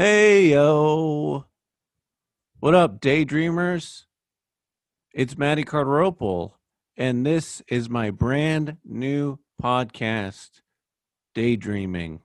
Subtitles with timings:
[0.00, 1.46] Hey, yo.
[2.60, 4.04] What up, daydreamers?
[5.12, 6.52] It's Matty Cardarople,
[6.96, 10.60] and this is my brand new podcast,
[11.34, 12.20] Daydreaming.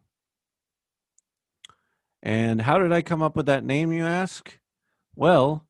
[2.21, 4.60] And how did I come up with that name, you ask?
[5.16, 5.66] Well,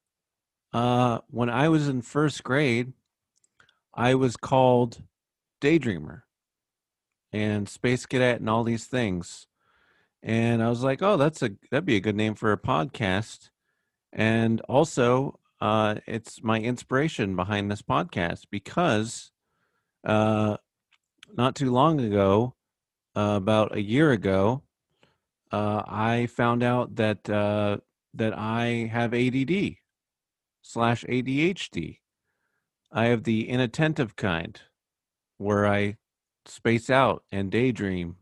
[0.73, 2.91] uh, when I was in first grade,
[3.93, 5.03] I was called
[5.61, 6.23] Daydreamer
[7.31, 9.47] and Space Cadet and all these things.
[10.23, 13.49] And I was like, oh, that's a that'd be a good name for a podcast.
[14.13, 19.31] And also, uh, it's my inspiration behind this podcast because
[20.05, 20.57] uh,
[21.35, 22.55] not too long ago,
[23.15, 24.63] uh, about a year ago,
[25.51, 27.77] uh, I found out that uh,
[28.13, 29.75] that I have ADD
[30.61, 31.99] slash ADHD.
[32.91, 34.59] I have the inattentive kind,
[35.37, 35.97] where I
[36.45, 38.17] space out and daydream.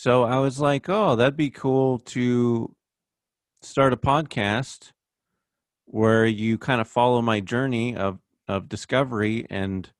[0.00, 2.72] So I was like, oh, that'd be cool to
[3.62, 4.92] start a podcast
[5.86, 9.90] where you kind of follow my journey of of discovery and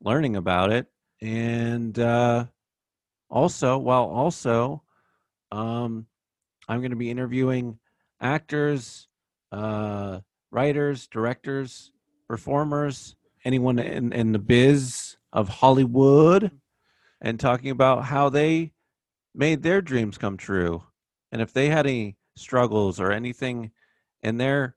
[0.00, 0.86] learning about it.
[1.20, 2.46] And uh
[3.28, 4.84] also while also
[5.50, 6.06] um
[6.68, 7.80] i'm going to be interviewing
[8.20, 9.08] actors
[9.50, 10.20] uh
[10.52, 11.90] writers directors
[12.28, 16.52] performers anyone in in the biz of hollywood
[17.20, 18.72] and talking about how they
[19.38, 20.82] made their dreams come true
[21.32, 23.70] and if they had any struggles or anything
[24.22, 24.76] in their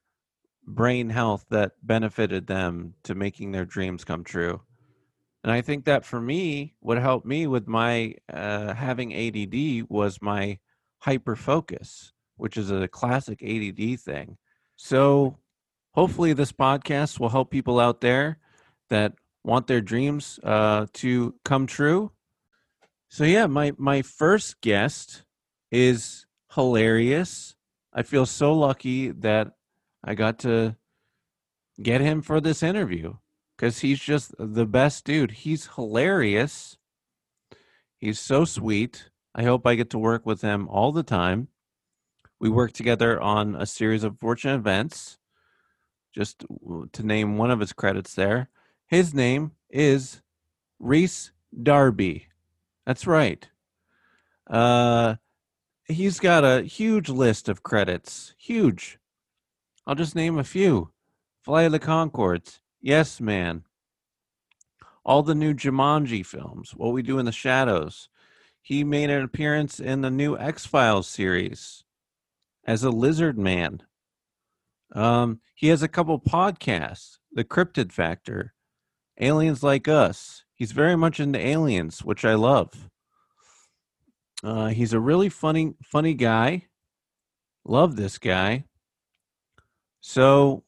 [0.65, 4.61] brain health that benefited them to making their dreams come true.
[5.43, 10.21] And I think that for me, what helped me with my uh, having ADD was
[10.21, 10.59] my
[10.99, 14.37] hyper focus, which is a classic ADD thing.
[14.75, 15.37] So
[15.93, 18.37] hopefully, this podcast will help people out there
[18.89, 22.11] that want their dreams uh, to come true.
[23.11, 25.25] So yeah, my my first guest
[25.69, 27.57] is hilarious.
[27.93, 29.51] I feel so lucky that
[30.01, 30.77] I got to
[31.83, 33.15] get him for this interview
[33.57, 35.31] because he's just the best dude.
[35.31, 36.77] He's hilarious.
[37.97, 39.09] He's so sweet.
[39.35, 41.49] I hope I get to work with him all the time.
[42.39, 45.17] We work together on a series of fortunate events.
[46.15, 46.45] Just
[46.93, 48.49] to name one of his credits there,
[48.87, 50.21] his name is
[50.79, 52.30] Rhys Darby.
[52.85, 53.47] That's right.
[54.49, 55.15] Uh,
[55.85, 58.33] he's got a huge list of credits.
[58.37, 58.99] Huge.
[59.85, 60.91] I'll just name a few.
[61.41, 63.63] Flight of the Conchords, Yes Man,
[65.03, 68.09] all the new Jumanji films, What We Do in the Shadows.
[68.61, 71.83] He made an appearance in the new X Files series
[72.63, 73.81] as a lizard man.
[74.93, 78.53] Um, he has a couple podcasts, The Cryptid Factor,
[79.19, 80.40] Aliens Like Us.
[80.61, 82.87] He's very much into aliens, which I love.
[84.43, 86.67] Uh, he's a really funny, funny guy.
[87.65, 88.65] Love this guy.
[90.01, 90.63] So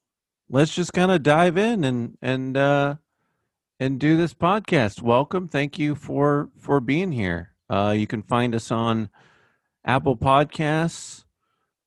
[0.49, 2.95] let's just kind of dive in and and uh,
[3.79, 5.03] and do this podcast.
[5.03, 7.51] Welcome, thank you for for being here.
[7.69, 9.11] Uh, you can find us on
[9.85, 11.23] Apple Podcasts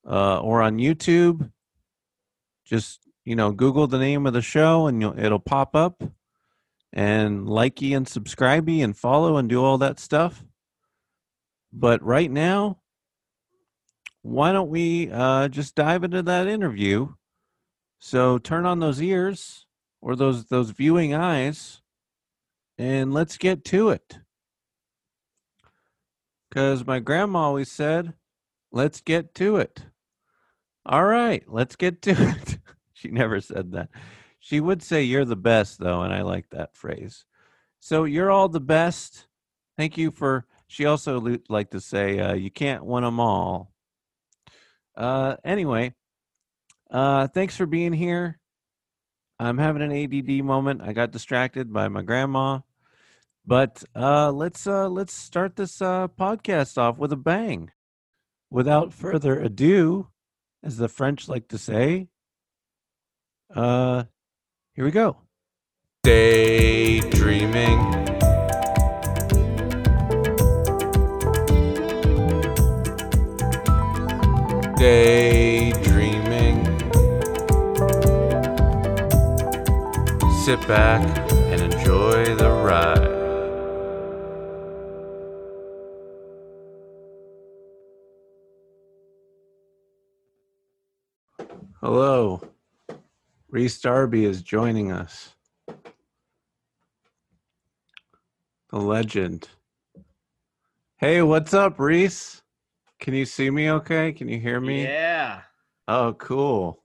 [0.08, 1.50] uh, or on YouTube.
[2.64, 6.04] Just you know, Google the name of the show and it'll pop up.
[6.92, 10.44] And likey and subscribey and follow and do all that stuff.
[11.72, 12.78] But right now,
[14.22, 17.14] why don't we uh, just dive into that interview?
[17.98, 19.66] So turn on those ears
[20.00, 21.82] or those those viewing eyes,
[22.78, 24.18] and let's get to it.
[26.48, 28.14] Because my grandma always said,
[28.72, 29.84] "Let's get to it."
[30.84, 32.58] All right, let's get to it.
[32.92, 33.90] she never said that.
[34.46, 37.24] She would say, "You're the best," though, and I like that phrase.
[37.80, 39.26] So you're all the best.
[39.76, 43.72] Thank you for she also liked to say, uh, "You can't win them all."
[44.96, 45.94] Uh, anyway,
[46.92, 48.38] uh, thanks for being here.
[49.40, 50.80] I'm having an ADD moment.
[50.80, 52.60] I got distracted by my grandma,
[53.44, 57.72] but uh, let's uh, let's start this uh, podcast off with a bang.
[58.48, 60.06] Without further ado,
[60.62, 62.10] as the French like to say,
[63.52, 64.04] uh,
[64.76, 65.16] here we go.
[66.04, 67.96] Daydreaming.
[74.76, 76.62] daydreaming.
[80.44, 81.02] Sit back
[81.50, 83.14] and enjoy the ride.
[91.80, 92.42] Hello.
[93.48, 95.34] Rhys Darby is joining us.
[98.70, 99.48] The legend.
[100.98, 102.42] Hey, what's up, Rhys?
[102.98, 104.12] Can you see me okay?
[104.12, 104.82] Can you hear me?
[104.84, 105.42] Yeah.
[105.86, 106.82] Oh, cool.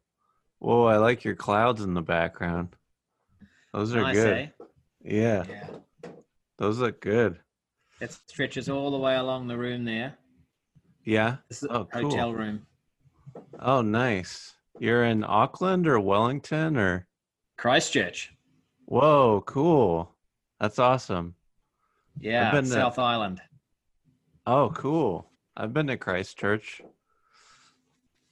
[0.59, 2.75] Whoa, I like your clouds in the background.
[3.73, 4.37] Those are nice, good.
[4.37, 4.47] eh?
[5.03, 5.67] Yeah, Yeah.
[6.59, 7.39] those look good.
[7.99, 10.15] It stretches all the way along the room there.
[11.03, 11.37] Yeah.
[11.49, 12.03] This is Oh, cool.
[12.11, 12.67] hotel room.
[13.59, 14.53] Oh, nice.
[14.81, 17.05] You're in Auckland or Wellington or?
[17.55, 18.33] Christchurch.
[18.85, 20.15] Whoa, cool.
[20.59, 21.35] That's awesome.
[22.19, 22.49] Yeah.
[22.49, 23.43] been to- South Island.
[24.47, 25.29] Oh, cool.
[25.55, 26.81] I've been to Christchurch.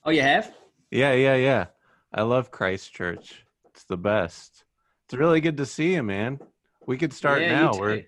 [0.03, 0.51] Oh, you have?
[0.89, 1.65] Yeah, yeah, yeah.
[2.11, 3.45] I love Christchurch.
[3.65, 4.63] It's the best.
[5.05, 6.39] It's really good to see you, man.
[6.87, 7.77] We could start yeah, now.
[7.77, 8.05] We're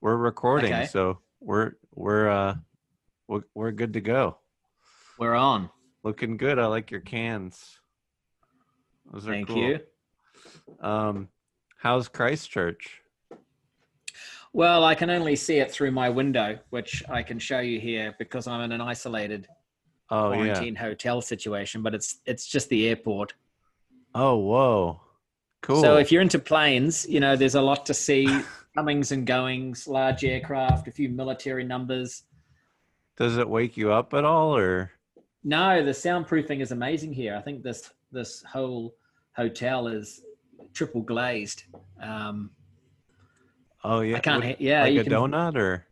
[0.00, 0.86] we're recording, Okay.
[0.86, 2.54] so we're we're uh
[3.28, 4.38] we're, we're good to go.
[5.18, 5.68] We're on.
[6.04, 6.58] Looking good.
[6.58, 7.78] I like your cans.
[9.10, 9.56] Those are Thank cool.
[9.56, 9.80] you.
[10.80, 11.28] Um,
[11.78, 13.00] how's Christchurch?
[14.52, 18.14] Well, I can only see it through my window, which I can show you here
[18.18, 19.48] because I'm in an isolated
[20.10, 20.52] Oh yeah.
[20.52, 23.32] quarantine hotel situation, but it's it's just the airport.
[24.14, 25.00] Oh whoa.
[25.62, 25.80] Cool.
[25.80, 28.28] So if you're into planes, you know, there's a lot to see,
[28.76, 32.24] comings and goings, large aircraft, a few military numbers.
[33.16, 34.92] Does it wake you up at all, or
[35.44, 37.36] No, the soundproofing is amazing here.
[37.36, 38.94] I think this this whole
[39.36, 40.22] hotel is
[40.72, 41.64] triple glazed.
[42.02, 42.50] Um,
[43.84, 44.16] oh yeah?
[44.16, 44.44] I can't.
[44.44, 45.12] what- yeah, like you a can.
[45.12, 45.86] donut or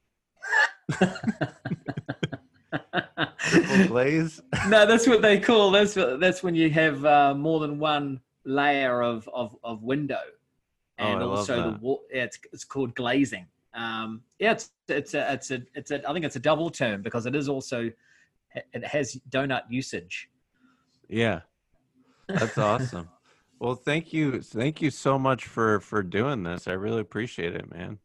[3.40, 4.40] triple glaze?
[4.68, 5.70] no, that's what they call.
[5.70, 10.20] That's that's when you have uh, more than one layer of of, of window,
[10.98, 12.02] Oh, and I love also the wall.
[12.12, 13.46] Yeah, it's it's called glazing.
[13.74, 16.08] Um, yeah, it's it's a it's a it's a.
[16.08, 17.90] I think it's a double term because it is also
[18.72, 20.28] it has donut usage.
[21.08, 21.40] Yeah.
[22.28, 23.08] That's awesome.
[23.58, 24.40] well, thank you.
[24.40, 26.68] Thank you so much for for doing this.
[26.68, 27.98] I really appreciate it, man.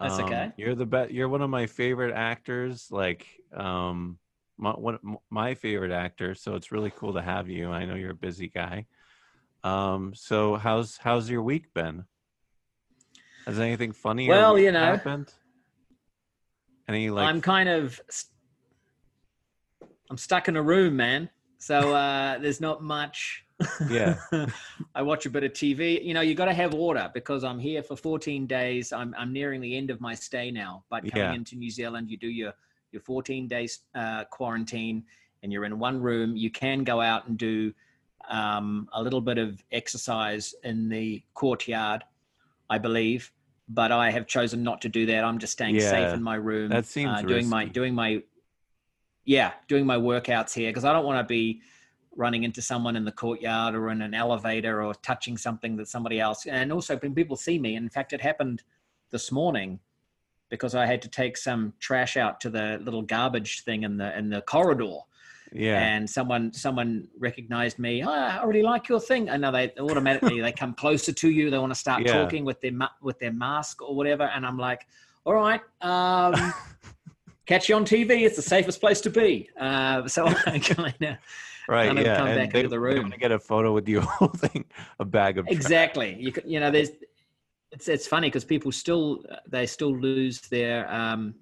[0.00, 0.52] That's Um, okay.
[0.56, 1.10] You're the best.
[1.10, 2.88] You're one of my favorite actors.
[2.90, 4.18] Like, um,
[4.56, 4.98] my one
[5.30, 6.34] my favorite actor.
[6.34, 7.70] So it's really cool to have you.
[7.70, 8.86] I know you're a busy guy.
[9.62, 12.04] Um, so how's how's your week been?
[13.46, 14.28] Has anything funny?
[14.28, 15.32] Well, you know, happened?
[16.88, 17.28] Any like?
[17.28, 18.00] I'm kind of
[20.10, 21.30] I'm stuck in a room, man.
[21.58, 23.44] So uh, there's not much.
[23.90, 24.16] Yeah.
[24.94, 26.02] I watch a bit of TV.
[26.02, 28.92] You know, you got to have order because I'm here for 14 days.
[28.92, 30.84] I'm I'm nearing the end of my stay now.
[30.90, 31.34] But coming Yeah.
[31.34, 32.52] into New Zealand, you do your
[32.92, 35.04] your 14 days uh, quarantine,
[35.42, 36.36] and you're in one room.
[36.36, 37.72] You can go out and do
[38.30, 42.02] um, a little bit of exercise in the courtyard,
[42.70, 43.30] I believe.
[43.68, 45.22] But I have chosen not to do that.
[45.22, 46.70] I'm just staying safe in my room.
[46.70, 48.22] that seems uh, doing my doing my
[49.24, 51.60] yeah doing my workouts here because I don't want to be
[52.16, 56.20] running into someone in the courtyard or in an elevator or touching something that somebody
[56.20, 58.62] else and also when people see me in fact it happened
[59.10, 59.78] this morning
[60.48, 64.16] because I had to take some trash out to the little garbage thing in the
[64.18, 64.98] in the corridor
[65.52, 65.78] yeah.
[65.78, 70.40] and someone someone recognized me oh, i already like your thing and now they automatically
[70.40, 72.12] they come closer to you they want to start Yeah.
[72.12, 74.86] talking with their with their mask or whatever and i'm like
[75.24, 76.52] all right um
[77.50, 81.16] catch you on tv it's the safest place to be uh so i kind of
[81.68, 81.86] right.
[81.88, 82.16] kind of Yeah.
[82.16, 83.00] come and back they, into the room.
[83.02, 84.64] want to get a photo with you holding
[85.00, 85.56] a bag of trash.
[85.56, 86.90] exactly you could, you know there's
[87.72, 91.34] it's it's funny because people still they still lose their um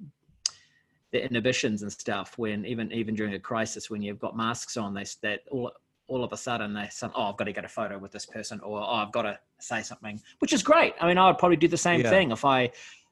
[1.12, 4.94] their inhibitions and stuff when even even during a crisis when you've got masks on
[4.94, 5.70] they that all
[6.06, 8.24] all of a sudden they say oh i've got to get a photo with this
[8.26, 11.38] person or oh i've got to say something which is great i mean i would
[11.38, 12.10] probably do the same Yeah.
[12.10, 12.70] thing if i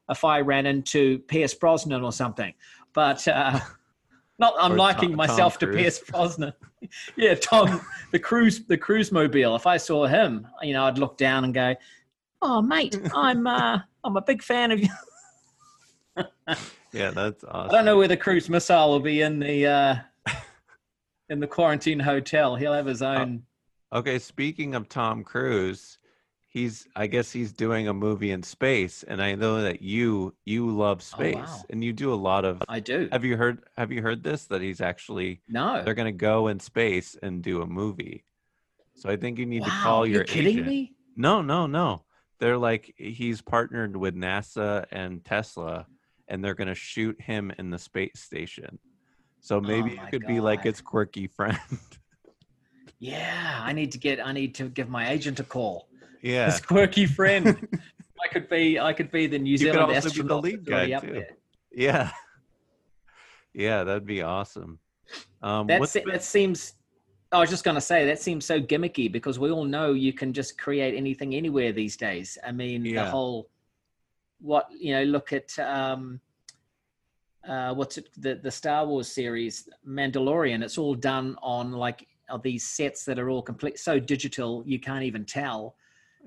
[0.08, 2.52] if i ran into pierce brosnan or something.
[2.92, 3.60] But uh
[4.38, 6.52] not i'm Or liking Tom- myself Tom to pierce brosnan.
[7.16, 7.80] Yeah tom
[8.12, 9.56] the cruise the cruise mobile.
[9.56, 11.74] If i saw him you know i'd look down and go
[12.42, 14.88] oh mate i'm uh i'm a big fan of you.
[16.92, 17.68] Yeah, that's awesome.
[17.70, 19.96] i don't know where the cruise missile will be in the uh
[21.28, 22.54] in the quarantine hotel.
[22.54, 23.42] He'll have his own.
[23.92, 25.98] Okay, speaking of Tom Cruise,
[26.56, 30.70] he's I guess he's doing a movie in space and I know that you you
[30.70, 31.62] love Oh, space wow.
[31.68, 34.46] and you do a lot of i do Have you heard have you heard this
[34.46, 38.24] that he's actually no they're going to go in space and do a movie.
[38.94, 40.66] So I think you need to call your you're kidding agent.
[40.68, 42.04] me No, no, no.
[42.40, 45.86] They're like he's partnered with NASA and Tesla
[46.28, 48.78] and they're going to shoot him in the space station.
[49.40, 50.68] So oh, maybe you Oh my could be like God.
[50.70, 51.58] its quirky friend.
[52.98, 55.85] yeah i need to get i need to give my agent a call
[56.26, 56.46] yeah.
[56.46, 57.46] his quirky friend
[58.24, 61.12] i could be i could be the new could zealand be the lead guy, too.
[61.12, 61.28] there.
[61.72, 62.10] Yeah.
[63.52, 64.78] Yeah, that'd be awesome.
[65.42, 66.74] Um been- that seems.
[67.32, 70.12] I was just going to say that seems so gimmicky because we all know you
[70.12, 72.38] can just create anything anywhere these days.
[72.46, 73.04] I mean, Yeah.
[73.04, 73.48] the whole
[74.40, 75.04] what you know.
[75.04, 76.20] Look at um,
[77.48, 80.62] uh, what's it, the the Star Wars series Mandalorian.
[80.62, 82.06] It's all done on like
[82.42, 85.74] these sets that are all complete so digital you can't even tell.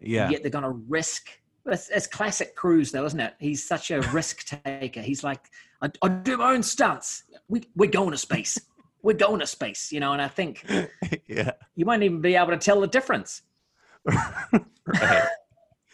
[0.02, 0.30] Yeah.
[0.30, 1.30] Yet they're going to risk.
[1.66, 3.34] It's, it's classic Cruise, though, isn't it?
[3.40, 5.02] He's such a risk taker.
[5.02, 5.42] He's like,
[5.82, 7.24] I, I do my own stunts.
[7.48, 8.58] We we're going to space.
[9.02, 10.14] we're going to space, you know.
[10.14, 10.66] And I think
[11.28, 11.52] yeah.
[11.76, 13.42] you won't even be able to tell the difference.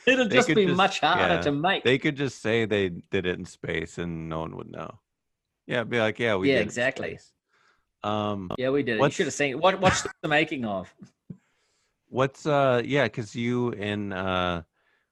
[0.08, 1.42] It'll They just be just- much harder yeah.
[1.42, 1.84] to make.
[1.84, 5.00] They could just say they did it in space and no one would know.
[5.66, 7.20] Yeah, be like, yeah, we Yeah, did it in exactly.
[8.04, 9.00] Um yeah, we did.
[9.00, 9.04] it.
[9.04, 9.60] You should have seen.
[9.60, 10.94] What watch the making of?
[12.08, 14.64] What's uh yeah, cuz you in uh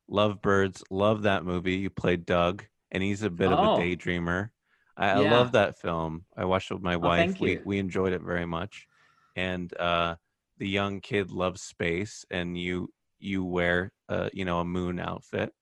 [0.09, 1.75] Lovebirds love that movie.
[1.75, 3.75] You played Doug and he's a bit of Oh.
[3.77, 4.49] a daydreamer.
[4.97, 6.25] I, I love that film.
[6.37, 7.27] I watched it with my Oh, wife.
[7.31, 8.87] thank We we enjoyed it very much.
[9.35, 10.15] And uh
[10.57, 15.53] the young kid loves space and you you wear uh you know a moon outfit.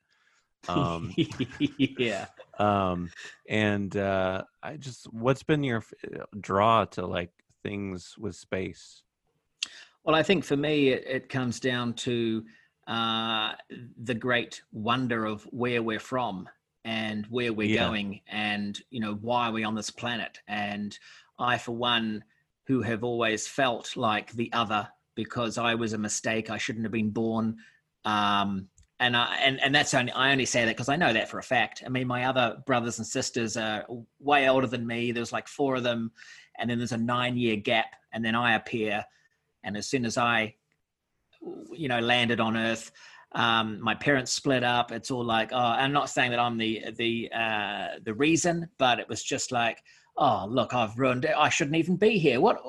[0.68, 2.26] Um yeah.
[2.60, 3.10] um
[3.48, 5.84] and uh i just what's been your
[6.40, 7.32] draw to like
[7.64, 9.04] things with space
[10.04, 12.44] Well, I think for me, it, it comes down to
[12.88, 13.54] uh,
[14.02, 16.50] the great wonder of where we're from
[16.84, 17.88] and where we're Yeah.
[17.88, 20.40] going, and you know why are we're on this planet.
[20.48, 20.98] And
[21.38, 22.24] I, for one,
[22.66, 26.50] who have always felt like the other because I was a mistake.
[26.50, 27.58] I shouldn't have been born.
[28.06, 31.30] Um, and I, and and that's only I only say that because I know that
[31.30, 31.84] for a fact.
[31.86, 33.86] I mean, my other brothers and sisters are
[34.20, 35.12] way older than me.
[35.12, 36.12] There's like four of them,
[36.58, 39.04] and then there's a nine year gap, and then I appear,
[39.64, 40.56] and as soon as I,
[41.72, 42.92] you know, landed on Earth,
[43.34, 44.92] um, my parents split up.
[44.92, 49.00] It's all like, oh, I'm not saying that I'm the the uh, the reason, but
[49.00, 49.82] it was just like,
[50.18, 51.36] oh, look, I've ruined it.
[51.38, 52.42] I shouldn't even be here.
[52.42, 52.62] What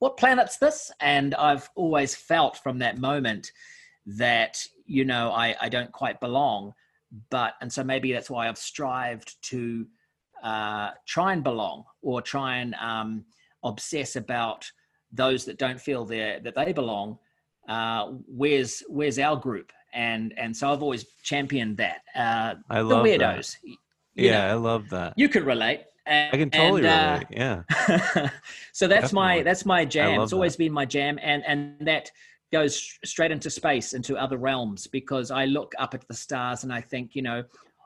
[0.00, 0.90] what planet's this?
[1.00, 3.52] And I've always felt from that moment
[4.06, 6.74] that you know I I don't quite belong.
[7.30, 9.86] But and so maybe that's why I've strived to
[10.42, 13.24] uh, try and belong or try and um,
[13.64, 14.70] obsess about
[15.12, 17.18] those that don't feel they that they belong.
[17.68, 19.72] Uh, where's where's our group?
[19.94, 22.00] And and so I've always championed that.
[22.14, 23.20] Uh, i the love that.
[23.20, 23.56] weirdos.
[23.62, 23.76] you
[24.14, 25.82] yeah know, i love that you could relate.
[26.06, 28.30] And, i can totally and, uh, relate yeah
[28.72, 30.20] so that's my that's my jam.
[30.20, 32.10] It's always been my jam, and and that
[32.52, 36.72] goes straight into space, into other realms, because I look up at the stars and
[36.72, 37.44] I think, you know,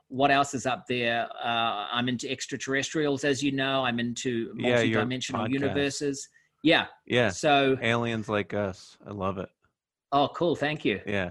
[0.09, 1.27] what else is up there?
[1.43, 3.85] Uh, I'm into extraterrestrials, as you know.
[3.85, 5.51] I'm into Yeah, multidimensional podcast.
[5.51, 6.29] universes.
[6.63, 6.87] Yeah.
[7.07, 9.49] yeah So, aliens like us i love it
[10.13, 10.55] oh, cool.
[10.57, 11.01] Thank you.
[11.07, 11.31] yeah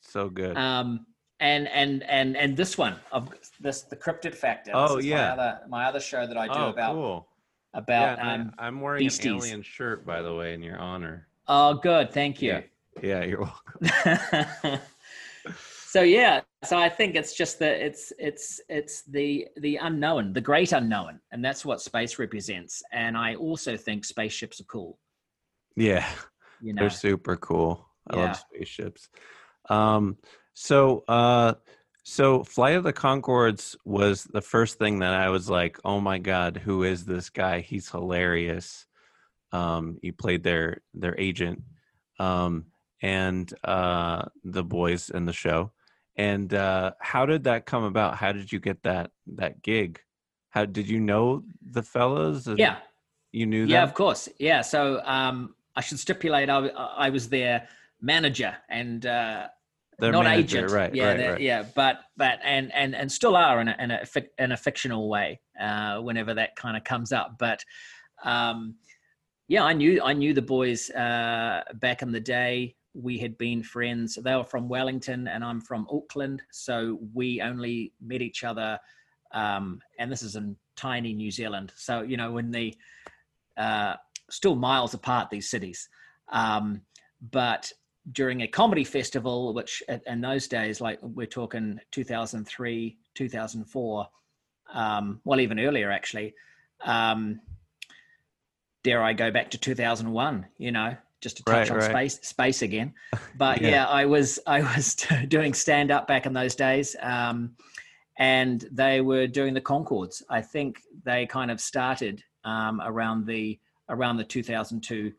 [0.00, 1.06] so good Um,
[1.40, 4.72] and and and and this one of this the cryptid factor.
[4.74, 5.16] Oh, yeah.
[5.16, 7.28] my other my other show that I do oh about cool
[7.74, 8.52] about yeah, um.
[8.58, 9.26] I'm wearing beasties.
[9.26, 12.12] an alien shirt by the way in your honor Oh, good.
[12.12, 12.62] Thank you.
[13.02, 14.80] yeah you're welcome
[15.90, 20.40] so yeah so i think it's just that it's it's it's the the unknown the
[20.40, 24.98] great unknown and that's what space represents and i also think spaceships are cool
[25.76, 26.06] yeah
[26.60, 27.88] you know They're super cool.
[28.10, 28.26] I Yeah.
[28.26, 29.08] love spaceships.
[29.68, 30.16] Um,
[30.54, 31.54] so, uh,
[32.02, 36.18] so Flight of the Conchords was the first thing that I was like, oh my
[36.18, 37.60] god, who is this guy?
[37.60, 38.86] He's hilarious.
[39.52, 41.62] Um, he played their their agent,
[42.18, 42.66] um,
[43.02, 45.72] and uh, the boys in the show.
[46.28, 48.16] And uh, how did that come about?
[48.16, 49.10] How did you get that
[49.40, 50.00] that gig?
[50.50, 51.42] How did you know
[51.76, 52.48] the fellas?
[52.56, 52.76] yeah
[53.32, 53.88] you knew yeah them.
[53.88, 56.58] of course yeah so um i should stipulate i,
[57.06, 57.68] I was their
[58.00, 59.46] manager and uh
[59.98, 60.94] Their not manager, agent right?
[60.94, 61.40] yeah right, right.
[61.40, 64.00] yeah but but and and and still are in a in a,
[64.38, 67.64] in a fictional way uh whenever that kind of comes up but
[68.24, 68.74] um
[69.48, 73.62] yeah i knew i knew the boys uh back in the day we had been
[73.62, 78.78] friends they were from wellington and i'm from auckland so we only met each other
[79.32, 82.74] um and this is in tiny new zealand so you know when the
[83.56, 83.94] uh
[84.28, 85.88] still miles apart these cities
[86.32, 86.80] um
[87.30, 87.72] but
[88.12, 94.08] during a comedy festival, which in those days, like we're talking 2003, 2004,
[94.72, 96.34] um, well, even earlier actually.
[96.84, 97.40] Um,
[98.82, 100.46] dare I go back to 2001?
[100.58, 101.90] You know, just to touch Right, on right.
[102.10, 102.94] space, space again.
[103.36, 103.70] But Yeah.
[103.70, 103.86] yeah.
[103.86, 104.94] I was I was
[105.28, 107.56] doing stand up back in those days, um,
[108.18, 110.22] and they were doing the Conchords.
[110.28, 113.58] I think they kind of started um, around the
[113.88, 115.12] around the 2002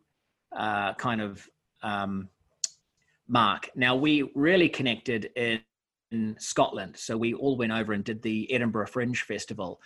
[0.55, 1.47] uh, kind of
[1.83, 2.29] um,
[3.27, 3.69] mark.
[3.75, 5.59] Now we really connected in,
[6.11, 9.81] in Scotland, so we all went over and did the Edinburgh Fringe Festival,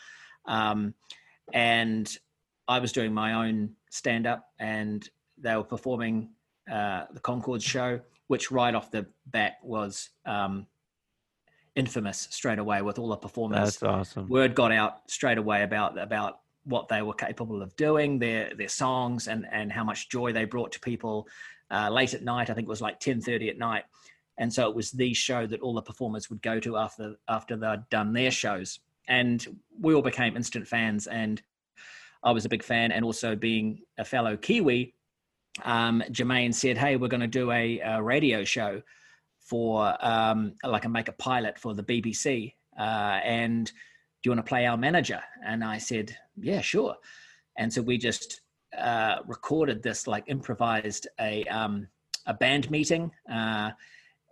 [0.45, 0.93] um,
[1.53, 2.15] and
[2.67, 5.07] I was doing my own stand up, and
[5.37, 6.29] they were performing
[6.71, 10.67] uh, the Conchord show, which right off the bat was um,
[11.75, 14.29] infamous straight away with all the performers That's awesome.
[14.29, 18.69] word got out straight away about about what they were capable of doing, their their
[18.69, 21.27] songs, and and how much joy they brought to people
[21.69, 22.49] uh, late at night.
[22.49, 23.83] I think it was like ten thirty at night,
[24.37, 27.55] and so it was the show that all the performers would go to after after
[27.55, 29.45] they'd done their shows, and
[29.79, 31.05] we all became instant fans.
[31.07, 31.41] And
[32.23, 34.94] I was a big fan, and also being a fellow Kiwi,
[35.63, 38.81] um, Jemaine said, "Hey, we're going to do a, a, radio show
[39.39, 43.71] for um, like a make a pilot for the BBC, uh, and do
[44.25, 46.95] you want to play our manager?" And I said, "Yeah, sure."
[47.57, 48.41] And so we just
[48.77, 51.87] uh, recorded this like improvised a um,
[52.25, 53.71] a band meeting, uh,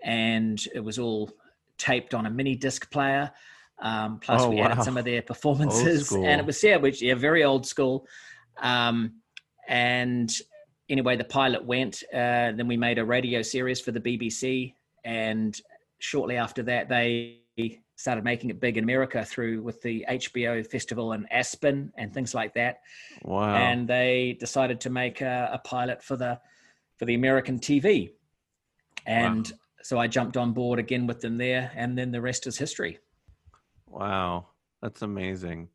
[0.03, 1.32] and it was all
[1.77, 3.32] taped on a mini disc player.
[3.82, 4.65] Um, plus, oh, we wow.
[4.65, 8.08] added some of their performances, and it was yeah, which yeah, very old school.
[8.62, 9.22] Um,
[9.68, 10.32] and
[10.94, 12.04] anyway, the pilot went.
[12.14, 14.74] Uh, then we made a radio series for the BBC,
[15.04, 15.60] and
[16.00, 17.42] shortly after that, they
[17.96, 22.34] started making it big in America through with the HBO festival in Aspen and things
[22.34, 22.82] like that.
[23.24, 23.56] Wow!
[23.56, 26.40] And they decided to make a, a pilot for the
[26.98, 28.12] for the American TV,
[29.06, 29.58] and wow.
[29.82, 33.00] so I jumped on board again with them there, and then the rest is history.
[33.88, 34.48] Wow,
[34.82, 35.70] that's amazing.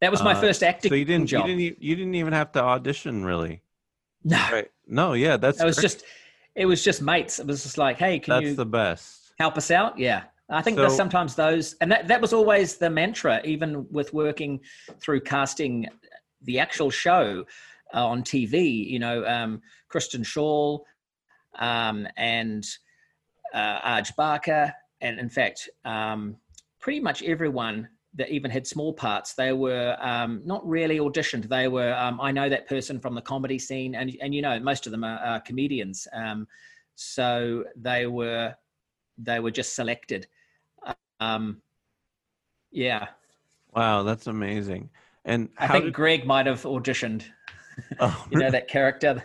[0.00, 1.46] That was my uh, first acting so you didn't, job.
[1.46, 3.62] You didn't, you didn't even have to audition, really.
[4.26, 4.68] No, right.
[4.88, 5.60] no, yeah, that's.
[5.60, 5.82] It was great.
[5.82, 6.04] just,
[6.56, 7.38] it was just mates.
[7.38, 8.54] It was just like, hey, can that's you?
[8.54, 9.32] The best.
[9.38, 10.24] Help us out, yeah.
[10.50, 14.60] I think so, sometimes those, and that, that was always the mantra, even with working
[15.00, 15.88] through casting
[16.42, 17.44] the actual show
[17.94, 18.86] uh, on TV.
[18.88, 20.80] You know, um, Kristen Schaal
[21.58, 22.66] um, and
[23.54, 26.36] uh, Arj Barker, and in fact, um,
[26.80, 31.48] pretty much everyone that even had small parts, they were um, not really auditioned.
[31.48, 34.58] They were, um, I know that person from the comedy scene, and and you know,
[34.58, 36.08] most of them are, are comedians.
[36.12, 36.48] Um,
[36.94, 38.54] so they were
[39.18, 40.26] they were just selected
[41.20, 41.62] um,
[42.70, 43.08] yeah.
[43.74, 44.90] Wow, that's amazing.
[45.24, 45.94] And I think did...
[45.94, 47.24] Greg might have auditioned.
[47.98, 49.22] Oh, you know that character.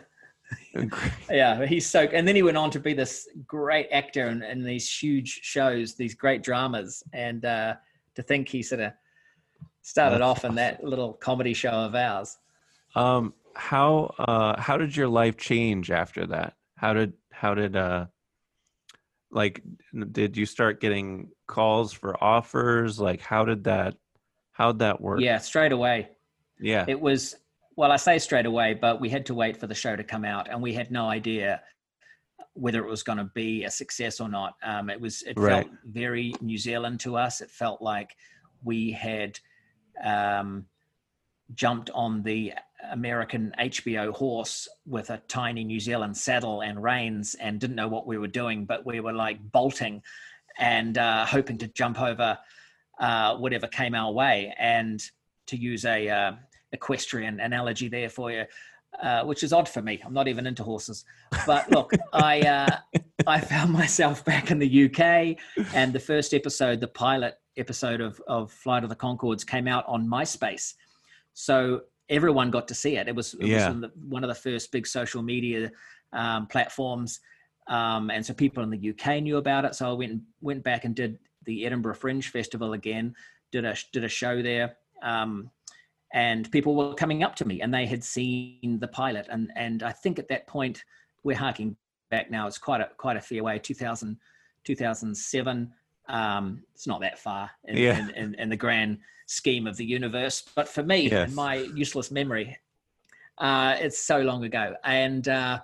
[1.30, 2.02] yeah, he's so.
[2.02, 5.96] And then he went on to be this great actor in, in these huge shows,
[5.96, 7.76] these great dramas, and uh,
[8.16, 8.94] to think he sort of
[9.82, 12.38] started that's off in that little comedy show of ours.
[12.96, 16.56] Um, how uh, how did your life change after that?
[16.76, 18.06] How did how did uh,
[19.32, 19.62] like
[20.12, 23.96] did you start getting calls for offers like how did that
[24.52, 26.10] how'd that work yeah straight away
[26.60, 27.36] yeah it was
[27.76, 30.26] well i say straight away but we had to wait for the show to come
[30.26, 31.62] out and we had no idea
[32.54, 35.64] whether it was going to be a success or not um, it was it right.
[35.64, 38.16] felt very new zealand to us it felt like
[38.64, 39.40] we had
[40.04, 40.66] um,
[41.54, 42.54] jumped on the
[42.92, 48.08] American HBO horse with a tiny New Zealand saddle and reins and didn't know what
[48.08, 50.02] we were doing, but we were like bolting
[50.58, 52.38] and uh, hoping to jump over
[53.00, 54.54] uh, whatever came our way.
[54.58, 55.02] And
[55.48, 56.32] to use a uh,
[56.72, 58.46] equestrian analogy there for you,
[59.00, 60.02] uh, which is odd for me.
[60.04, 61.06] I'm not even into horses,
[61.46, 62.78] but look, I uh,
[63.28, 65.38] I found myself back in the UK,
[65.74, 69.86] and the first episode, the pilot episode of of Flight of the Conchords, came out
[69.88, 70.74] on MySpace.
[71.34, 73.08] So everyone got to see it.
[73.08, 73.72] It was, it yeah.
[73.72, 75.72] was one of the first big social media
[76.14, 77.22] um, platforms.
[77.68, 79.76] Um, and so people in the UK knew about it.
[79.76, 83.16] So I went went back and did the Edinburgh Fringe Festival again.
[83.52, 85.50] Did a did a show there, um,
[86.14, 89.28] and people were coming up to me and they had seen the pilot.
[89.30, 90.84] And and I think at that point
[91.24, 91.76] we're harking
[92.10, 92.48] back now.
[92.48, 93.60] It's quite a quite a fair way.
[93.60, 94.18] 2000,
[94.64, 95.74] 2007.
[96.08, 97.98] Um, it's not that far in, yeah.
[97.98, 98.98] in, in, in, the grand
[99.28, 101.32] scheme of the universe, but for me, yes.
[101.32, 102.58] my useless memory,
[103.38, 104.76] uh, it's so long ago.
[104.84, 105.60] And uh,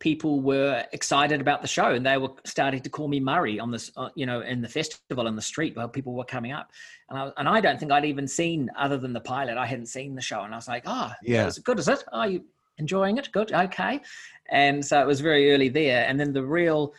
[0.00, 3.70] people were excited about the show, and they were starting to call me Murray on
[3.70, 6.70] this, uh, you know, in the festival in the street while people were coming up.
[7.10, 9.86] And I, and I don't think I'd even seen, other than the pilot, I hadn't
[9.86, 11.78] seen the show, and I was like, oh, yeah, it's good?
[11.78, 12.02] Is it?
[12.12, 12.44] Are you
[12.78, 13.30] enjoying it?
[13.30, 14.00] Good, okay.
[14.48, 16.94] And so it was very early there, and then the real,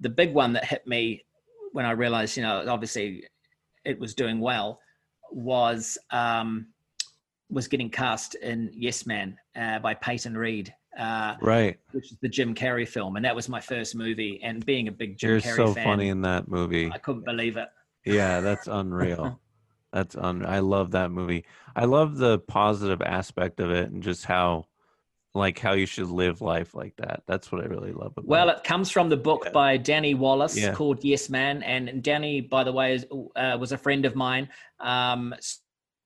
[0.00, 1.24] the big one that hit me
[1.72, 3.24] when I realized, you know, obviously
[3.84, 4.80] it was doing well,
[5.32, 6.68] was um,
[7.50, 10.72] was getting cast in Yes Man uh, by Peyton Reed.
[10.98, 14.40] Uh, right, which is the Jim Carrey film, and that was my first movie.
[14.42, 16.90] And being a big Jim You're Carrey so fan, funny in that movie.
[16.92, 17.68] I couldn't believe it.
[18.04, 19.40] Yeah, that's unreal.
[19.92, 20.44] that's un.
[20.44, 21.44] I love that movie.
[21.74, 24.66] I love the positive aspect of it, and just how
[25.34, 27.22] like how you should live life like that.
[27.26, 29.52] That's what I really love about Well, it comes from the book yeah.
[29.52, 30.74] by Danny Wallace yeah.
[30.74, 31.62] called Yes Man.
[31.62, 34.48] And Danny, by the way, is, uh, was a friend of mine.
[34.80, 35.34] Um,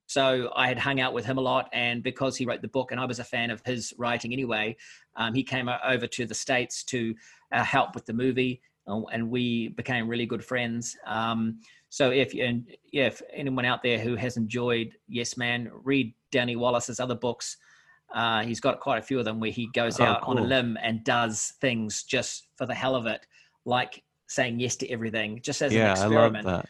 [0.07, 1.69] so I had hung out with him a lot.
[1.73, 4.77] And because he wrote the book and I was a fan of his writing anyway,
[5.17, 7.15] um, he came over to the States to
[7.53, 8.61] uh, help with the movie.
[8.87, 10.97] And we became really good friends.
[11.07, 16.15] Um, So if and yeah, if anyone out there who has enjoyed Yes Man, read
[16.31, 17.57] Danny Wallace's other books.
[18.15, 20.43] Uh, he's got quite a few of them where he goes Oh, out on a
[20.43, 23.27] limb and does things just for the hell of it,
[23.65, 26.47] like saying yes to everything, just as an yeah, I love experiment.
[26.47, 26.69] that.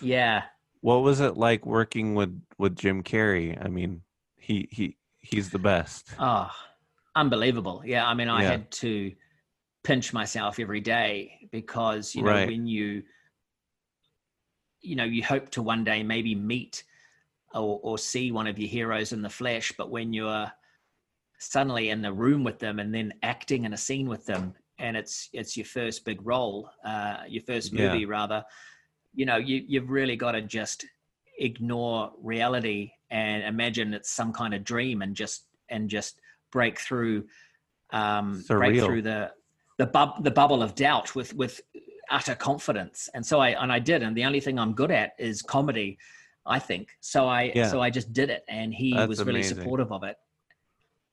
[0.00, 0.42] Yeah.
[0.82, 3.56] What was it like working with with Jim Carrey?
[3.64, 4.02] I mean,
[4.36, 6.10] he he he's the best.
[6.18, 6.50] Oh,
[7.14, 7.82] unbelievable.
[7.86, 8.06] Yeah.
[8.06, 8.50] I mean, I Yeah.
[8.50, 9.12] had to
[9.84, 12.48] pinch myself every day because, you know, Right.
[12.48, 13.04] when you,
[14.80, 16.82] you know, you hope to one day maybe meet
[17.54, 20.50] or, or see one of your heroes in the flesh, but when you're
[21.38, 24.96] suddenly in the room with them and then acting in a scene with them and
[24.96, 27.88] it's it's your first big role uh your first Yeah.
[27.90, 28.44] movie rather
[29.14, 30.84] you know you you've really got to just
[31.38, 36.20] ignore reality and imagine it's some kind of dream and just and just
[36.50, 37.24] break through
[37.92, 39.30] um break through the
[39.78, 41.60] the bub the bubble of doubt with with
[42.10, 45.12] utter confidence and so i and i did and the only thing i'm good at
[45.18, 45.96] is comedy
[46.46, 47.68] i think so i Yeah.
[47.68, 49.58] so i just did it and he That's was really amazing.
[49.58, 50.16] supportive of it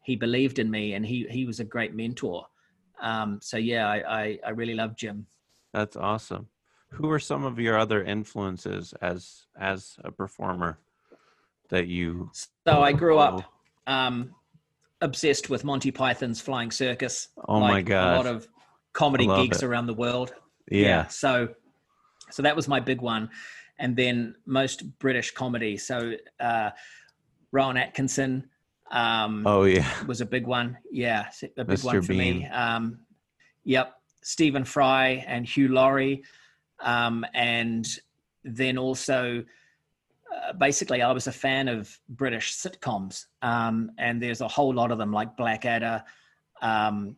[0.03, 2.45] he believed in me and he he was a great mentor
[3.01, 5.25] um so yeah i i, I really love jim
[5.73, 6.47] That's awesome.
[6.91, 10.79] Who are some of your other influences as as a performer
[11.69, 12.31] that you?
[12.65, 13.43] so i grew up
[13.87, 14.33] um
[15.01, 18.47] obsessed with monty python's flying circus Oh my god a lot of
[18.93, 19.65] comedy gigs it.
[19.65, 20.33] around the world
[20.69, 21.49] Yeah, So,
[22.31, 23.29] so that was my big one,
[23.79, 25.77] and then most British comedy.
[25.77, 26.71] So, uh,
[27.51, 28.49] Rowan Atkinson
[28.91, 29.87] um, Oh yeah.
[30.05, 30.77] was a big one.
[30.91, 32.05] Yeah, a big one Mr.
[32.05, 32.45] for me.
[32.47, 32.99] Um,
[33.63, 36.23] yep, Stephen Fry and Hugh Laurie,
[36.81, 37.87] um, and
[38.43, 39.43] then also.
[40.31, 44.91] Uh, basically, I was a fan of British sitcoms, um, and there's a whole lot
[44.91, 46.03] of them, like Blackadder,
[46.61, 47.15] um,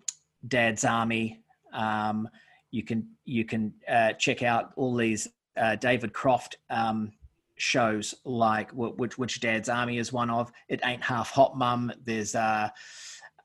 [0.48, 1.42] Dad's Army.
[1.74, 2.30] Um,
[2.72, 7.12] you can you can uh, check out all these uh, David Croft um,
[7.58, 10.52] shows, like which which Dad's Army is one of.
[10.70, 11.92] It ain't half hot, Mum.
[12.04, 12.70] There's uh,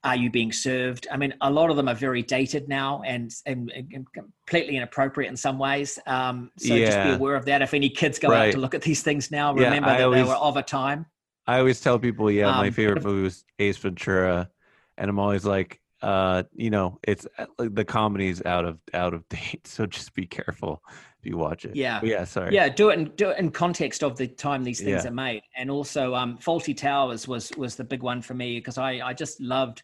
[0.03, 1.07] Are You Being Served?
[1.11, 5.29] I mean, a lot of them are very dated now and and, and completely inappropriate
[5.29, 5.99] in some ways.
[6.05, 7.61] Um, so just be aware of that.
[7.61, 10.23] If any kids go out to look at these things now, remember I that they
[10.23, 11.05] were of a time.
[11.45, 14.49] I always tell people, yeah, my Um, favorite movie was Ace Ventura,
[14.97, 19.13] and I'm always like, uh, you know, it's uh, like, the comedy's out of out
[19.13, 20.83] of date, so just be careful
[21.27, 21.75] you watch it.
[21.75, 21.99] Yeah.
[21.99, 22.23] But yeah.
[22.23, 22.53] Sorry.
[22.53, 25.09] Yeah, do it in do it in context of the time these things Yeah.
[25.09, 28.77] are made, and also um, Fawlty Towers was was the big one for me because
[28.77, 29.83] I I just loved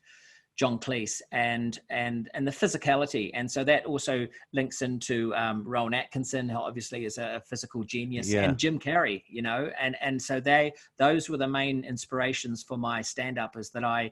[0.56, 5.93] John Cleese and and and the physicality, and so that also links into um, Rowan
[5.93, 8.43] Atkinson, who obviously is a physical genius, Yeah.
[8.43, 12.77] and Jim Carrey, you know, and and so they those were the main inspirations for
[12.77, 14.12] my stand up is that I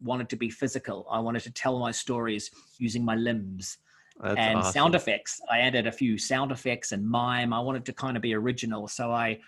[0.00, 1.06] wanted to be physical.
[1.10, 3.78] I wanted to tell my stories using my limbs
[4.20, 4.72] That's and awesome.
[4.72, 5.40] sound effects.
[5.50, 7.52] I added a few sound effects and mime.
[7.52, 9.38] I wanted to kind of be original, so I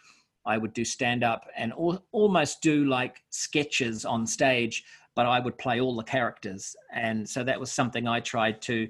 [0.46, 5.40] I would do stand up and al- almost do like sketches on stage, but I
[5.40, 8.88] would play all the characters, and so that was something I tried to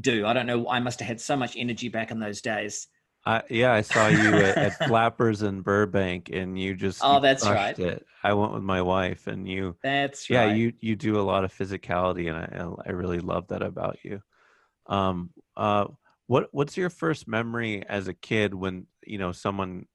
[0.00, 0.26] do.
[0.26, 0.68] I don't know.
[0.68, 2.88] I must have had so much energy back in those days.
[3.26, 7.20] I, yeah, I saw you at, at Flappers in Burbank, and you just Oh, you
[7.20, 7.78] that's right.
[7.78, 8.06] It.
[8.24, 10.56] I went with my wife, and you, That's yeah, right.
[10.56, 14.22] you you do a lot of physicality, and I I really love that about you.
[14.88, 15.86] Um, uh,
[16.26, 19.86] what what's your first memory as a kid when you know someone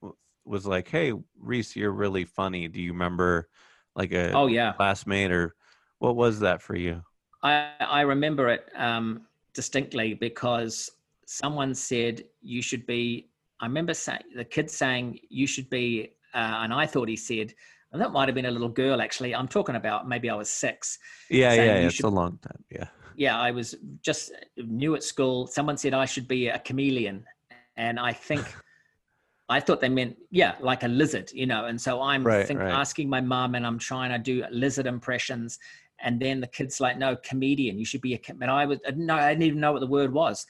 [0.00, 3.48] w- was like, "Hey, Rhys, you're really funny." Do you remember
[3.94, 4.72] like a oh yeah.
[4.72, 5.54] classmate, or
[5.98, 7.02] what was that for you?
[7.42, 9.22] I, I remember it um,
[9.54, 10.90] distinctly because
[11.26, 13.28] someone said you should be.
[13.60, 17.54] I remember saying the kid saying you should be, uh, and I thought he said,
[17.92, 19.34] and that might have been a little girl actually.
[19.34, 20.98] I'm talking about maybe I was six.
[21.30, 22.64] Yeah, Saying yeah, you it's should- a long time.
[22.70, 25.46] Yeah, Yeah, I was just new at school.
[25.46, 27.24] Someone said I should be a chameleon,
[27.76, 28.46] and I think.
[29.48, 31.66] I thought they meant, yeah, like a lizard, you know.
[31.66, 32.72] And so I'm Right, think, right.
[32.72, 35.60] asking my mum, and I'm trying to do lizard impressions.
[36.00, 37.78] And then the kid's like, "No, comedian.
[37.78, 40.12] You should be a." And I was no, I didn't even know what the word
[40.12, 40.44] was.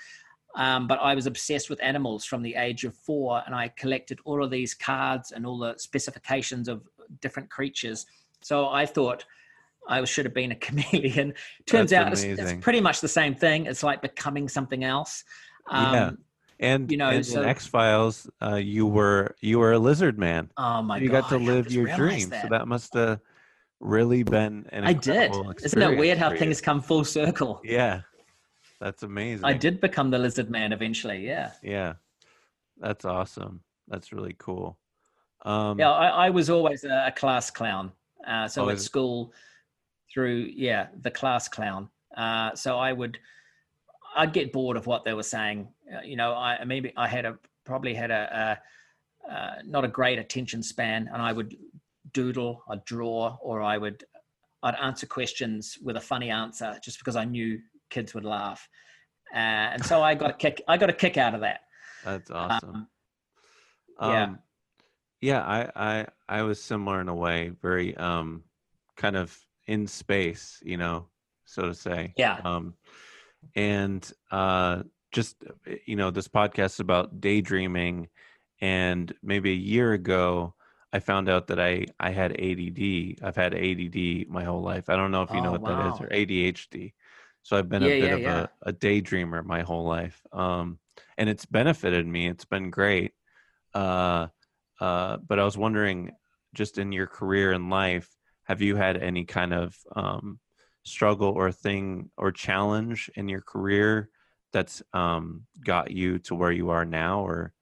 [0.55, 4.19] Um, but I was obsessed with animals from the age of four, and I collected
[4.25, 6.83] all of these cards and all the specifications of
[7.21, 8.07] different creatures.
[8.41, 9.27] So I thought
[9.89, 11.35] I should have been a chameleon.
[11.67, 13.67] Turns That's out it's, it's pretty much the same thing.
[13.67, 15.25] It's like becoming something else.
[15.69, 16.11] Um, Yeah.
[16.61, 20.19] and you know, and so- in X Files, uh, you were you were a lizard
[20.19, 20.51] man.
[20.57, 21.03] Oh my god.
[21.05, 21.21] you god!
[21.23, 22.31] got to live your dream.
[22.31, 23.21] So that must have
[23.81, 25.33] really been an I did.
[25.63, 27.61] Isn't it weird how things come full circle?
[27.65, 28.03] Yeah,
[28.81, 29.45] that's amazing.
[29.45, 31.27] I did become the lizard man eventually.
[31.27, 31.53] Yeah.
[31.63, 31.95] Yeah,
[32.79, 33.61] that's awesome.
[33.89, 34.79] That's really cool.
[35.45, 37.93] Um, Yeah, I, I was always a, a class clown.
[38.27, 39.33] Uh, so Oh, at school,
[40.13, 41.89] through yeah, the class clown.
[42.17, 43.19] Uh, so I would,
[44.17, 45.69] I'd get bored of what they were saying.
[45.93, 48.59] Uh, you know, I maybe I had a probably had a,
[49.29, 51.57] a uh, not a great attention span, and I would
[52.13, 54.05] doodle, I'd draw, or I would
[54.63, 58.69] I'd answer questions with a funny answer just because I knew kids would laugh,
[59.35, 59.39] uh,
[59.75, 60.63] and so I got a kick.
[60.69, 61.61] I got a kick out of that.
[62.05, 62.89] That's awesome.
[63.99, 64.23] Um, yeah.
[64.23, 64.39] Um,
[65.21, 68.45] yeah, I, I I was similar in a way, very um
[68.97, 71.09] kind of in space, you know,
[71.45, 72.13] so to say.
[72.17, 72.41] Yeah.
[72.45, 72.75] Um
[73.55, 75.37] and uh just
[75.87, 78.09] you know, this podcast is about daydreaming
[78.61, 80.55] and maybe a year ago
[80.93, 83.23] I found out that I I had ADD.
[83.23, 84.89] I've had ADD my whole life.
[84.89, 86.95] I don't know if you know Oh, what that is or ADHD.
[87.43, 88.47] So I've been a bit yeah, of yeah.
[88.63, 90.21] a, a daydreamer my whole life.
[90.33, 90.79] Um
[91.19, 92.29] and it's benefited me.
[92.29, 93.13] It's been great.
[93.75, 94.29] Uh
[94.81, 96.13] uh but I was wondering
[96.55, 98.09] just in your career and life,
[98.47, 100.39] have you had any kind of um
[100.85, 104.09] struggle or thing or challenge in your career
[104.53, 107.53] that's um got you to where you are now or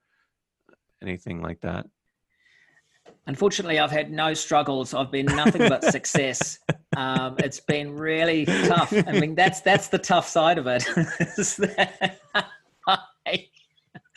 [1.02, 1.86] anything like that?
[3.26, 4.92] Unfortunately, I've had no struggles.
[4.92, 6.58] I've been nothing but success.
[6.96, 8.92] Um, it's been really tough.
[8.92, 10.84] I mean, that's that's the tough side of it.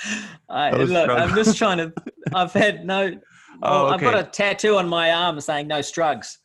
[0.47, 1.93] I, look, I'm just trying to.
[2.35, 3.19] I've had no.
[3.63, 6.37] Oh, well, I've got a tattoo on my arm saying "No strugs."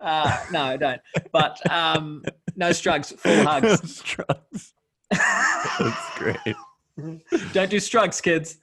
[0.00, 1.00] Uh, no, I don't.
[1.32, 2.22] But um,
[2.56, 4.02] no strugs, full hugs.
[4.02, 4.74] Drugs.
[5.10, 6.56] That's great.
[7.52, 8.58] Don't do strugs, kids.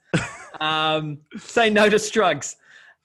[0.60, 2.56] Um, say no to strugs.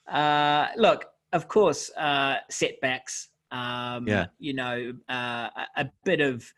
[0.07, 3.29] Uh, look, of course, uh, setbacks.
[3.51, 4.27] Um, Yeah.
[4.39, 6.51] You know, uh, a, a bit of,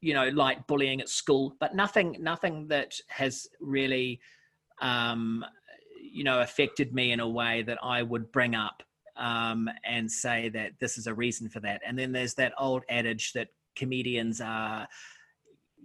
[0.00, 4.20] you know, light bullying at school, but nothing, nothing that has really,
[4.80, 5.44] um,
[6.00, 8.82] you know, affected me in a way that I would bring up
[9.18, 11.82] um, and say that this is a reason for that.
[11.86, 14.88] And then there's that old adage that comedians are,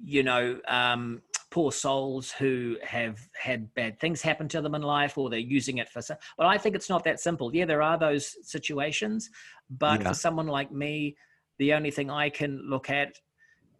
[0.04, 1.22] you know, um,
[1.54, 5.78] poor souls who have had bad things happen to them in life or they're using
[5.78, 9.30] it for some but i think it's not that simple yeah there are those situations
[9.70, 10.08] but Yeah.
[10.08, 11.16] for someone like me
[11.60, 13.14] the only thing i can look at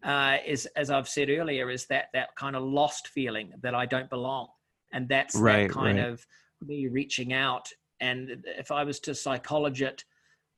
[0.04, 3.84] uh, is as i've said earlier is that that kind of lost feeling that i
[3.84, 4.46] don't belong
[4.92, 6.06] and that's Right, that kind right.
[6.06, 6.24] of
[6.64, 7.68] me reaching out
[8.00, 10.04] and if i was to psychology it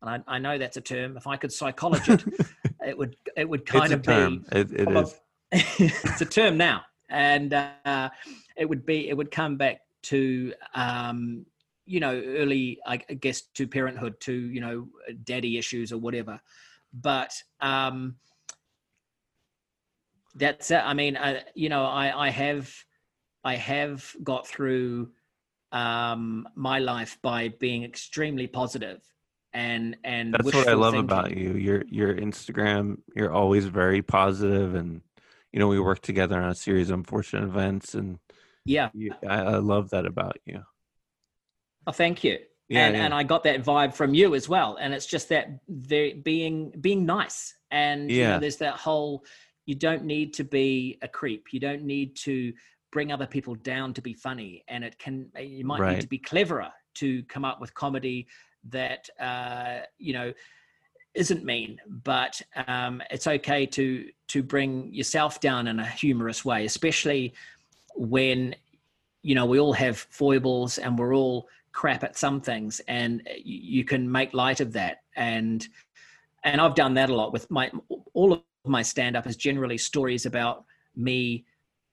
[0.03, 2.25] and I, I know that's a term if i could psychology it
[2.87, 4.45] it would it would kind it's a of term.
[4.51, 5.21] be It, it is.
[5.53, 8.11] it's a term now, and uh,
[8.57, 11.47] it would be it would come back to um,
[11.85, 14.89] you know early I guess to parenthood to you know
[15.25, 16.41] daddy issues or whatever,
[16.93, 18.17] but um,
[20.35, 20.83] that's it.
[20.85, 22.73] I mean, uh, you know, I I have
[23.45, 25.11] I have got through
[25.77, 29.01] um, my life by being extremely positive
[29.53, 31.05] and and That's what I love thinking.
[31.11, 31.51] about you.
[31.69, 32.85] Your your Instagram,
[33.17, 34.91] you're always very positive and
[35.53, 38.19] you know, we work together on a series of unfortunate events and
[38.67, 38.89] Yeah.
[38.93, 40.59] you, I, I love that about you.
[41.87, 42.39] Oh, thank you.
[42.69, 43.05] Yeah, and yeah.
[43.05, 44.77] and I got that vibe from you as well.
[44.81, 47.55] And it's just that very being being nice.
[47.71, 48.31] And you Yeah.
[48.33, 49.25] know, there's that whole
[49.67, 51.43] you don't need to be a creep.
[51.53, 52.53] You don't need to
[52.97, 54.65] bring other people down to be funny.
[54.69, 58.27] And it can you might need to be cleverer to come up with comedy
[58.71, 60.33] that uh, you know
[61.13, 66.65] isn't mean, but um, it's okay to to bring yourself down in a humorous way,
[66.65, 67.35] especially
[67.97, 68.55] when
[69.23, 73.59] you know we all have foibles and we're all crap at some things, and you,
[73.77, 75.03] you can make light of that.
[75.17, 75.69] And
[76.45, 77.71] and I've done that a lot with my
[78.15, 80.65] all of my stand up is generally stories about
[80.97, 81.45] me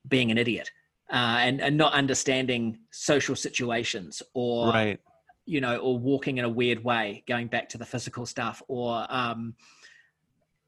[0.07, 0.71] being an idiot
[1.13, 4.99] uh, and and not understanding social situations or right.
[5.45, 9.05] you know, or walking in a weird way, going back to the physical stuff, or
[9.09, 9.53] um,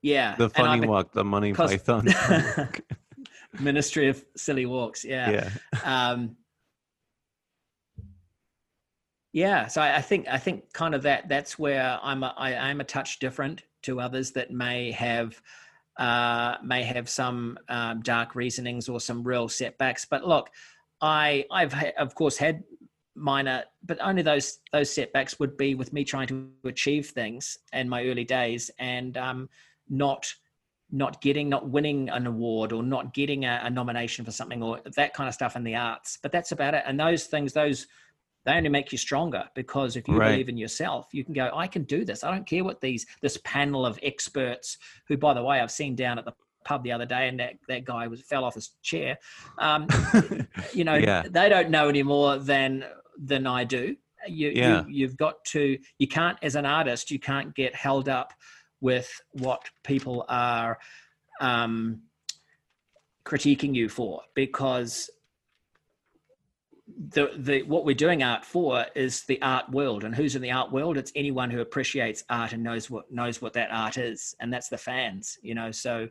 [0.03, 2.07] yeah, The funny walk, the Monty Python.
[3.59, 6.09] Ministry of Silly Walks, yeah, yeah.
[6.09, 6.35] um,
[9.33, 9.65] yeah.
[9.65, 12.81] So I, I think I think kind of that that's where I'm a, I am
[12.81, 15.41] a touch different to others that may have
[15.97, 20.05] uh, may have some um, dark reasonings or some real setbacks.
[20.05, 20.49] But look,
[21.01, 22.63] I I've of course had
[23.15, 27.87] minor, but only those those setbacks would be with me trying to achieve things in
[27.89, 29.49] my early days and um,
[29.89, 30.31] not
[30.91, 34.79] not getting not winning an award or not getting a, a nomination for something or
[34.95, 37.87] that kind of stuff in the arts but that's about it and those things those
[38.45, 40.31] they only make you stronger because if you Right.
[40.31, 43.05] believe in yourself you can go i can do this i don't care what these
[43.21, 44.77] this panel of experts
[45.07, 47.53] who by the way i've seen down at the pub the other day and that,
[47.67, 49.17] that guy was fell off his chair
[49.59, 49.87] um,
[50.73, 51.23] you know Yeah.
[51.29, 52.85] they don't know any more than
[53.17, 53.95] than i do
[54.27, 54.83] you, Yeah.
[54.85, 58.33] you you've got to you can't as an artist you can't get held up
[58.81, 60.77] with what people are
[61.39, 62.01] um,
[63.25, 65.09] critiquing you for because
[66.87, 70.51] the the what we're doing art for is the art world and who's in the
[70.51, 70.97] art world?
[70.97, 74.69] It's anyone who appreciates art and knows what knows what that art is and that's
[74.69, 76.07] the fans you know so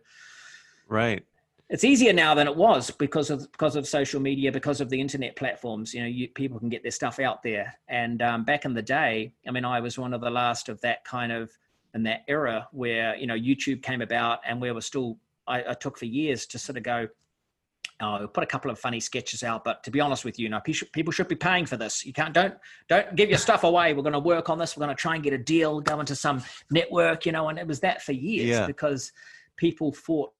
[0.88, 1.24] right.
[1.70, 5.00] it's easier now than it was because of because of social media because of the
[5.00, 5.94] internet platforms.
[5.94, 7.72] You know you, people can get their stuff out there.
[7.88, 10.80] And um, back in the day i mean i was one of the last of
[10.80, 11.50] that kind of
[11.94, 15.74] in that era where you know youtube came about and we were still I, I
[15.74, 17.08] took for years to sort of go
[18.04, 19.64] oh, put a couple of funny sketches out.
[19.64, 22.04] But to be honest with you, you know, people should be paying for this.
[22.04, 22.54] You can't don't
[22.88, 23.94] don't give your stuff away.
[23.94, 24.76] We're going to work on this.
[24.76, 27.48] We're going to try and get a deal, go into some network, you know.
[27.48, 28.66] And it was that for years yeah.
[28.66, 29.12] because
[29.56, 30.32] people fought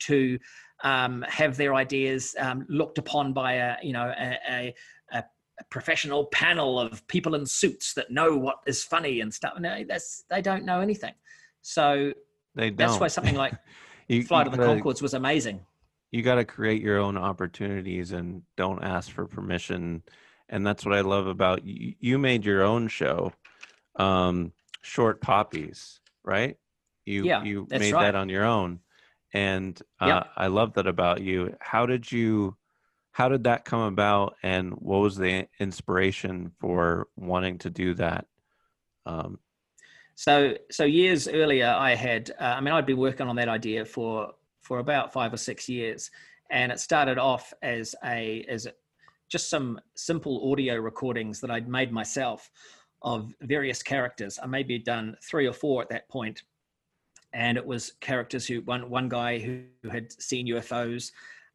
[0.00, 0.38] to
[0.82, 4.74] um, have their ideas um, looked upon by a you know a, a,
[5.12, 5.24] a,
[5.70, 9.54] professional panel of people in suits that know what is funny and stuff.
[9.60, 11.14] No, that's they don't know anything.
[11.62, 12.12] So
[12.54, 12.76] they don't.
[12.76, 13.54] that's why something like
[14.08, 15.60] you, Flight you of the Conchords was amazing
[16.12, 20.02] you got to create your own opportunities and don't ask for permission
[20.48, 23.32] and that's what i love about you you made your own show
[23.96, 26.56] um short poppies right
[27.04, 28.02] you yeah, you made right.
[28.02, 28.78] that on your own
[29.32, 30.28] and uh, yep.
[30.36, 32.56] i love that about you how did you
[33.10, 38.26] how did that come about and what was the inspiration for wanting to do that
[39.06, 39.38] um,
[40.14, 43.84] so so years earlier i had uh, i mean i'd been working on that idea
[43.84, 44.32] for
[44.72, 46.10] for about five or six years,
[46.48, 48.66] and it started off as a as
[49.28, 52.50] just some simple audio recordings that I'd made myself
[53.02, 54.38] of various characters.
[54.42, 56.44] I maybe had done three or four at that point,
[57.34, 61.10] and it was characters who one one guy who, had seen UFOs,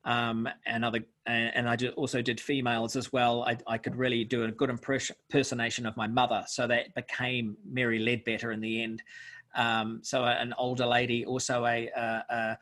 [0.06, 3.46] um, and other and, I also did females as well.
[3.46, 7.98] I, I could really do a good impersonation of my mother, so that became Mary
[7.98, 9.02] Ledbetter in the end.
[9.56, 12.58] Um, so an older lady, also a, a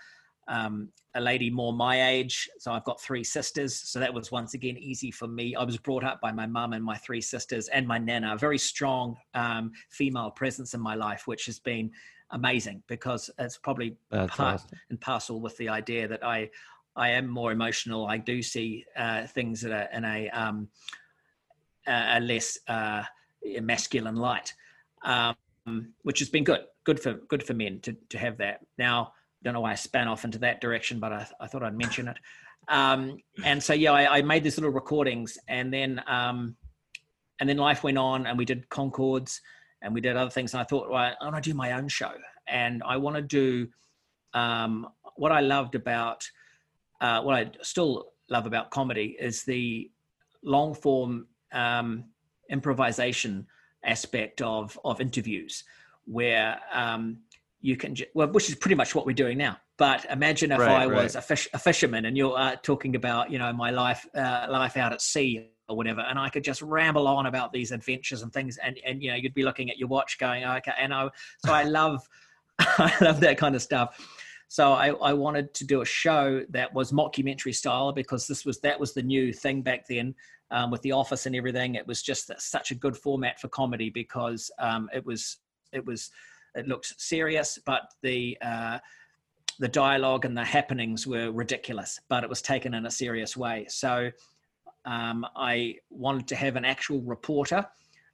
[0.47, 2.49] um, a lady more my age.
[2.59, 3.75] So I've got three sisters.
[3.75, 5.55] So that was once again easy for me.
[5.55, 8.37] I was brought up by my mum and my three sisters and my nana, a
[8.37, 11.91] very strong um, female presence in my life, which has been
[12.31, 14.79] amazing because it's probably That's part awesome.
[14.89, 16.49] and parcel with the idea that I
[16.97, 18.07] I am more emotional.
[18.07, 20.69] I do see uh, things that are in a um,
[21.87, 23.03] a less uh,
[23.61, 24.53] masculine light,
[25.03, 25.35] um,
[26.03, 26.65] which has been good.
[26.83, 28.61] Good for good for men to to have that.
[28.77, 29.13] Now
[29.45, 32.07] don't know why I span off into that direction, but I, I thought I'd mention
[32.07, 32.17] it.
[32.67, 36.55] Um, and so yeah, I, I, made these little recordings, and then um,
[37.39, 39.39] and then life went on, and we did Conchords,
[39.83, 40.53] and we did other things.
[40.53, 42.11] And I thought, well, I want to do my own show,
[42.47, 43.67] and I want to do
[44.33, 46.27] um, what I loved about
[47.01, 49.91] uh, what I still love about comedy is the
[50.43, 52.05] long form um,
[52.49, 53.45] improvisation
[53.83, 55.63] aspect of of interviews,
[56.05, 57.19] where um,
[57.65, 59.57] you can well which is pretty much what we're doing now.
[59.77, 63.31] But imagine if right, i was a fish a fisherman and you're uh, talking about
[63.31, 66.61] you know my life uh, life out at sea or whatever and i could just
[66.61, 69.79] ramble on about these adventures and things and and you know you'd be looking at
[69.79, 71.09] your watch going oh, okay and i
[71.43, 72.07] so i love
[72.59, 73.99] i love that kind of stuff.
[74.47, 78.59] So I, I wanted to do a show that was mockumentary style because this was
[78.61, 80.13] that was the new thing back then
[80.51, 81.75] um, with the office and everything.
[81.75, 85.37] It was just such a good format for comedy because um, it was
[85.73, 86.11] it was
[86.55, 88.79] it looked serious, but the uh,
[89.59, 93.65] the dialogue and the happenings were ridiculous, but it was taken in a serious way.
[93.69, 94.11] So
[94.85, 97.65] um, I wanted to have an actual reporter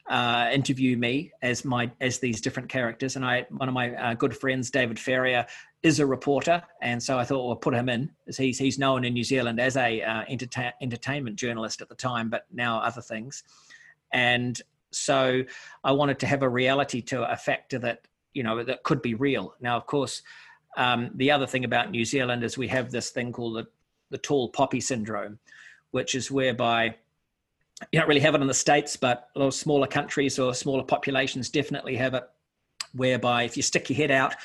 [0.09, 4.13] uh, interview me as my as these different characters, and I one of my uh,
[4.13, 5.45] good friends, David Farrier,
[5.83, 8.09] is a reporter, and so I thought we'll put him in.
[8.27, 11.95] As he's he's known in New Zealand as a uh, enterta- entertainment journalist at the
[11.95, 13.43] time, but now other things,
[14.11, 14.59] and
[14.91, 15.43] so
[15.83, 18.01] I wanted to have a reality to a factor that
[18.33, 19.55] you know that could be real.
[19.59, 20.21] Now, of course,
[20.77, 23.67] um, the other thing about New Zealand is we have this thing called the
[24.09, 25.39] the tall poppy syndrome,
[25.91, 26.95] which is whereby
[27.91, 30.53] you don't really have it in the states, but a lot of smaller countries or
[30.53, 32.23] smaller populations definitely have it.
[32.93, 34.35] Whereby if you stick your head out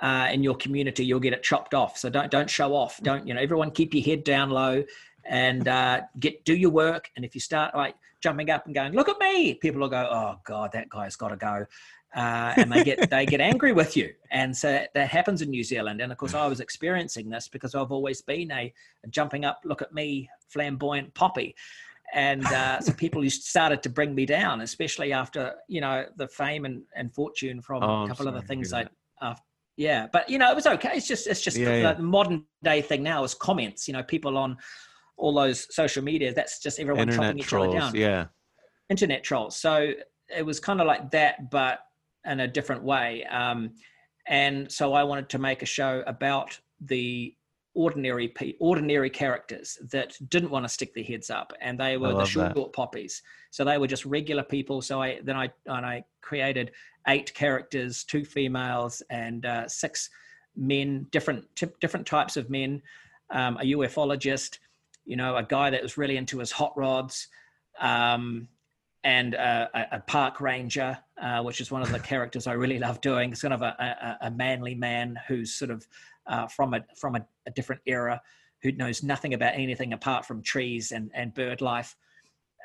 [0.00, 1.96] uh, in your community, you'll get it chopped off.
[1.96, 3.00] So don't don't show off.
[3.02, 3.40] Don't you know?
[3.40, 4.84] Everyone keep your head down low
[5.24, 7.10] and uh, get do your work.
[7.16, 10.06] And if you start like jumping up and going, "Look at me," people will go,
[10.10, 11.66] "Oh God, that guy's got to go."
[12.14, 15.64] Uh, and they get they get angry with you, and so that happens in New
[15.64, 16.00] Zealand.
[16.00, 18.72] And of course, I was experiencing this because I've always been a,
[19.04, 21.54] a jumping up, look at me, flamboyant poppy,
[22.14, 26.64] and uh, so people started to bring me down, especially after you know the fame
[26.64, 28.86] and, and fortune from oh, a couple of the things I.
[29.20, 29.34] Uh,
[29.76, 30.92] yeah, but you know it was okay.
[30.94, 31.92] It's just it's just yeah, the, yeah.
[31.94, 33.86] the modern day thing now is comments.
[33.86, 34.56] You know, people on
[35.18, 36.32] all those social media.
[36.32, 37.94] That's just everyone Internet chopping trolls, each other down.
[37.94, 38.26] Yeah,
[38.88, 39.56] internet trolls.
[39.56, 39.92] So
[40.34, 41.80] it was kind of like that, but
[42.26, 43.24] in a different way.
[43.24, 43.72] Um,
[44.26, 47.34] and so I wanted to make a show about the
[47.74, 52.14] ordinary pe- ordinary characters that didn't want to stick their heads up, and they were
[52.14, 52.72] the short that.
[52.72, 53.22] poppies.
[53.50, 54.82] So they were just regular people.
[54.82, 56.72] So I then I and I created
[57.06, 60.10] eight characters, two females and uh, six
[60.56, 62.82] men, different t- different types of men.
[63.30, 64.58] Um, a ufologist,
[65.04, 67.28] you know, a guy that was really into his hot rods.
[67.78, 68.48] Um,
[69.04, 73.00] and a, a, park ranger, uh, which is one of the characters I really love
[73.00, 73.32] doing.
[73.32, 75.86] It's kind of a, a, a manly man who's sort of
[76.26, 78.20] uh, from a from a, a, different era,
[78.62, 81.96] who knows nothing about anything apart from trees and and bird life.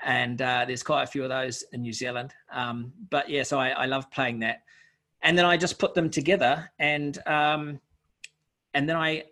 [0.03, 2.33] And uh, there's quite a few of those in New Zealand.
[2.51, 4.63] Um, but yeah, so I, I, love playing that.
[5.21, 7.79] And then I just put them together, and um,
[8.73, 9.25] and then I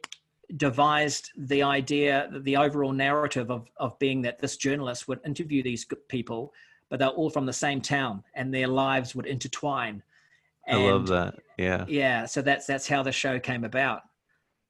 [0.57, 5.87] devised the idea, the overall narrative of of being that this journalist would interview these
[6.07, 6.53] people
[6.89, 10.01] but they're all from the same town and their lives would intertwine.
[10.67, 11.35] And, I love that.
[11.57, 11.85] Yeah.
[11.87, 12.25] Yeah.
[12.25, 14.01] So that's that's how the show came about.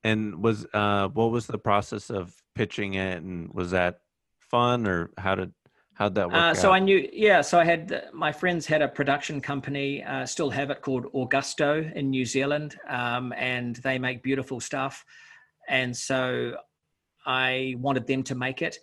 [0.03, 3.99] And was uh what was the process of pitching it and was that
[4.39, 5.53] fun or how did
[5.93, 6.38] how'd that work?
[6.38, 10.26] Uh, so I knew yeah, so I had my friends had a production company, uh,
[10.26, 12.78] still have it called Augusto in New Zealand.
[12.88, 15.03] Um, and they make beautiful stuff.
[15.67, 16.55] And so
[17.26, 18.80] I wanted them to make it.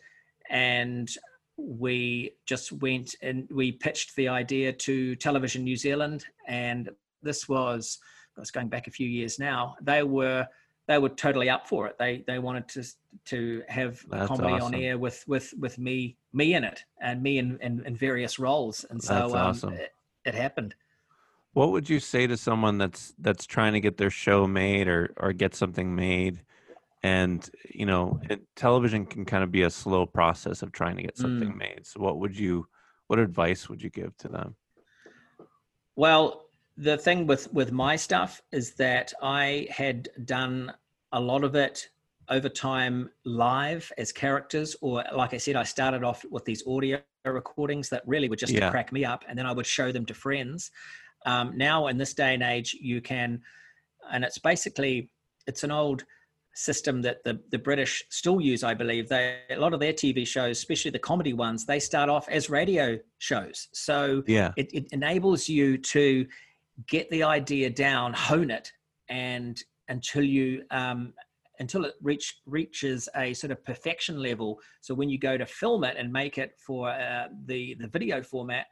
[0.51, 1.09] And
[1.57, 6.91] we just went and we pitched the idea to Television New Zealand, and
[7.23, 7.99] this was
[8.37, 9.77] was going back a few years now.
[9.81, 10.47] They were
[10.87, 11.99] they were totally up for it.
[11.99, 12.85] They they wanted to
[13.27, 14.75] to have That's comedy awesome.
[14.75, 18.39] on air with with with me me in it and me in in, in various
[18.39, 19.73] roles, and so um, awesome.
[19.73, 19.93] it,
[20.25, 20.75] it happened.
[21.55, 25.15] What would you say to someone that's that's trying to get their show made or
[25.17, 26.43] or get something made
[27.07, 31.03] and you know it, television can kind of be a slow process of trying to
[31.03, 31.59] get something mm.
[31.59, 32.67] made so what would you
[33.07, 34.57] what advice would you give to them
[35.95, 36.47] well
[36.77, 40.73] the thing with with my stuff is that i had done
[41.13, 41.89] a lot of it
[42.29, 47.01] over time live as characters or like i said i started off with these audio
[47.25, 48.61] recordings that really were just yeah.
[48.61, 50.73] to crack me up and then i would show them to friends
[51.25, 53.41] um, now in this day and age you can
[54.13, 55.09] and it's basically
[55.47, 56.05] it's an old
[56.57, 59.09] system that the, the British still use, I believe.
[59.09, 62.51] They a lot of their TV shows, especially the comedy ones, they start off as
[62.51, 63.69] radio shows.
[63.73, 66.27] So yeah, it, it enables you to
[66.89, 68.73] get the idea down, hone it,
[69.09, 71.13] and until you um,
[71.59, 74.59] until it reach reaches a sort of perfection level.
[74.81, 78.23] So when you go to film it and make it for uh, the the video
[78.23, 78.67] format,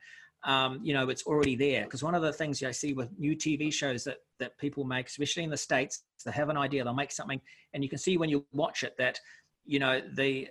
[0.45, 1.85] um, you know, it's already there.
[1.85, 5.09] Because one of the things I see with new TV shows that that people make,
[5.09, 7.41] especially in the states, they have an idea, they'll make something,
[7.73, 9.19] and you can see when you watch it that,
[9.65, 10.49] you know, the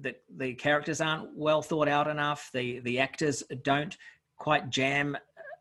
[0.00, 2.50] the the characters aren't well thought out enough.
[2.52, 3.96] The the actors don't
[4.36, 5.16] quite jam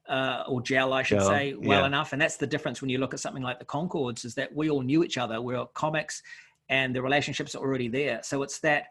[0.07, 1.87] uh, or gel, I should gel, say, well yeah.
[1.87, 2.13] enough.
[2.13, 4.69] And that's the difference when you look at something like the Conchords, is that we
[4.69, 5.41] all knew each other.
[5.41, 6.21] We we're comics,
[6.69, 8.21] and the relationships are already there.
[8.23, 8.85] So it's that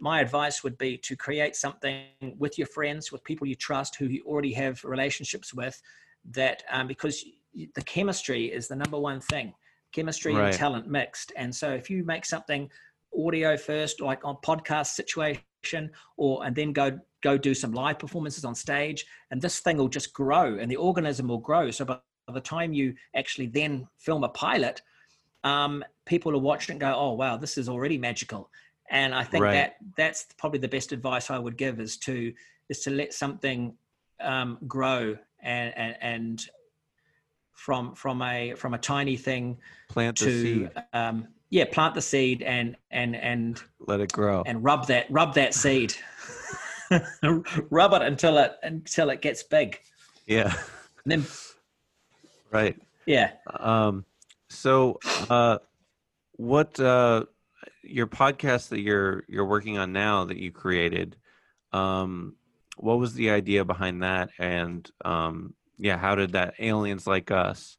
[0.00, 2.04] my advice would be to create something
[2.38, 5.80] with your friends, with people you trust, who you already have relationships with,
[6.32, 7.24] that um, because
[7.74, 9.54] the chemistry is the number one thing
[9.92, 10.46] chemistry right.
[10.46, 11.32] and talent mixed.
[11.36, 12.70] And so if you make something
[13.18, 18.44] audio first, like on podcast situation, or and then go go do some live performances
[18.44, 21.70] on stage, and this thing will just grow and the organism will grow.
[21.70, 21.98] So by
[22.32, 24.80] the time you actually then film a pilot,
[25.44, 28.50] um, people will watch it and go, "Oh wow, this is already magical."
[28.90, 29.52] And i think right.
[29.54, 32.32] that that's probably the best advice i would give is to
[32.68, 33.74] is to let something
[34.20, 36.46] um, grow and, and, and
[37.52, 40.70] from from a from a tiny thing plant to, the seed.
[40.92, 44.42] um, yeah plant the seed and and and let it grow.
[44.46, 45.94] and rub that rub that seed.
[47.70, 49.80] Rub it until it until it gets big.
[50.26, 50.52] Yeah.
[51.04, 51.26] And then
[52.50, 52.76] right.
[53.06, 53.30] Yeah.
[53.60, 54.04] Um
[54.48, 55.58] so uh
[56.32, 57.26] what uh
[57.82, 61.16] your podcast that you're you're working on now that you created
[61.72, 62.34] um
[62.76, 67.78] what was the idea behind that and um yeah how did that aliens like us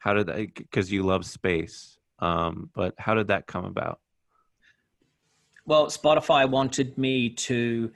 [0.00, 4.00] how did that because you love space um but how did that come about
[5.64, 7.90] well spotify wanted me to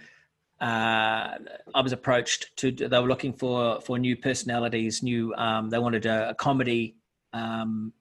[0.61, 1.39] uh,
[1.75, 2.71] I was approached to.
[2.71, 5.35] They were looking for for new personalities, new.
[5.37, 6.97] Um, they wanted a, a comedy
[7.33, 7.95] um,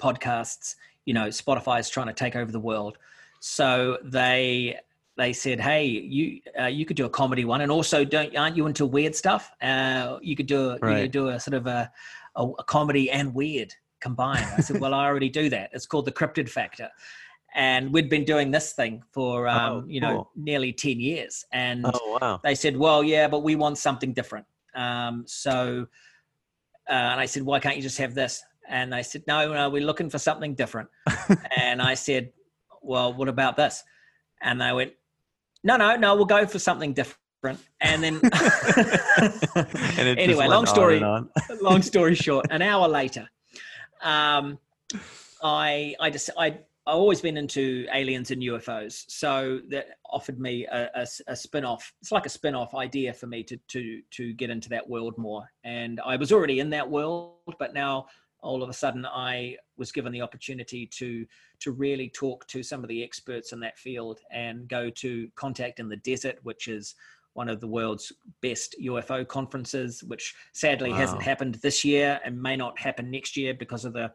[0.00, 0.76] podcasts,
[1.10, 2.96] you know Spotify is trying to take over the world.
[3.40, 4.78] So they
[5.16, 8.56] they said, "Hey, you uh, you could do a comedy one, and also don't aren't
[8.56, 9.50] you into weird stuff?
[9.60, 10.96] Uh, you could do a, right.
[10.96, 11.90] you could do a sort of a,
[12.36, 15.70] a, a comedy and weird combined." I said, "Well, I already do that.
[15.72, 16.88] It's called the Cryptid Factor."
[17.56, 20.30] And we'd been doing this thing for oh, um, oh, you know cool.
[20.36, 22.40] nearly ten years, and oh, wow.
[22.44, 24.46] they said, "Well, yeah, but we want something different."
[24.76, 25.88] Um, so,
[26.88, 29.68] uh, and I said, "Why can't you just have this?" And they said, no, no,
[29.68, 30.88] we're looking for something different.
[31.56, 32.32] and I said,
[32.80, 33.82] well, what about this?
[34.40, 34.92] And they went,
[35.64, 37.18] no, no, no, we'll go for something different.
[37.80, 38.20] And then,
[39.98, 41.00] And anyway, long story,
[41.60, 43.28] long story short, an hour later,
[44.02, 44.58] um,
[45.42, 50.66] I I just I I've always been into aliens and UFOs, so that offered me
[50.66, 51.92] a, a, a spin-off.
[52.00, 55.50] It's like a spin-off idea for me to to to get into that world more.
[55.64, 58.06] And I was already in that world, but now
[58.42, 61.26] all of a sudden I was given the opportunity to
[61.60, 65.78] to really talk to some of the experts in that field and go to Contact
[65.80, 66.94] in the Desert, which is
[67.34, 68.12] one of the world's
[68.42, 73.54] best UFO conferences, which sadly hasn't happened this year and may not happen next year
[73.54, 74.12] because of the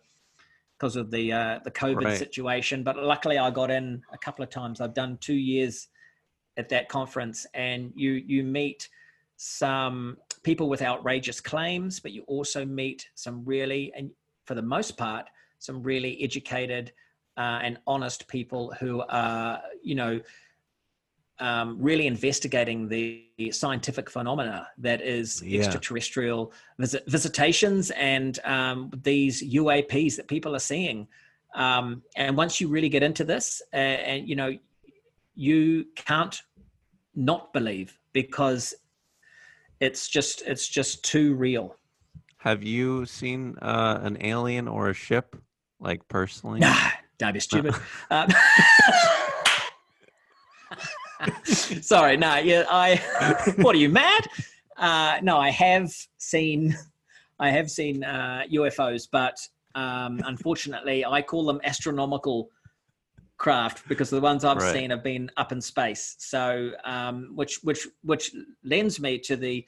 [0.78, 2.18] because of the uh, the COVID Right.
[2.18, 2.84] situation.
[2.84, 4.82] But luckily, I got in a couple of times.
[4.82, 5.88] I've done two years
[6.58, 8.90] at that conference, and you you meet
[9.38, 14.12] some people with outrageous claims, but you also meet some really, and
[14.46, 15.26] for the most part,
[15.58, 16.94] some really educated
[17.36, 20.22] uh, and honest people who are, you know,
[21.40, 25.58] um, really investigating the scientific phenomena that is Yeah.
[25.58, 31.08] extraterrestrial visit, visitations and um, these UAPs that people are seeing.
[31.56, 33.78] Um, and once you really get into this, uh,
[34.12, 34.52] and you know,
[35.34, 35.62] you
[35.96, 36.38] can't
[37.16, 38.74] not believe because
[39.86, 41.76] it's just it's just too real.
[42.38, 45.36] Have you seen uh, an alien or a ship,
[45.80, 46.60] like personally?
[46.60, 47.76] Nah, don't be stupid.
[48.10, 48.28] um,
[51.46, 52.98] sorry, no, yeah, I.
[53.58, 54.28] what are you mad?
[54.78, 56.76] Uh, no, I have seen,
[57.40, 59.38] I have seen uh, UFOs, but
[59.76, 62.50] um, unfortunately, I call them astronomical
[63.38, 64.74] craft because the ones I've Right.
[64.74, 66.16] seen have been up in space.
[66.20, 68.32] So, um, which which which
[68.64, 69.66] lends me to the,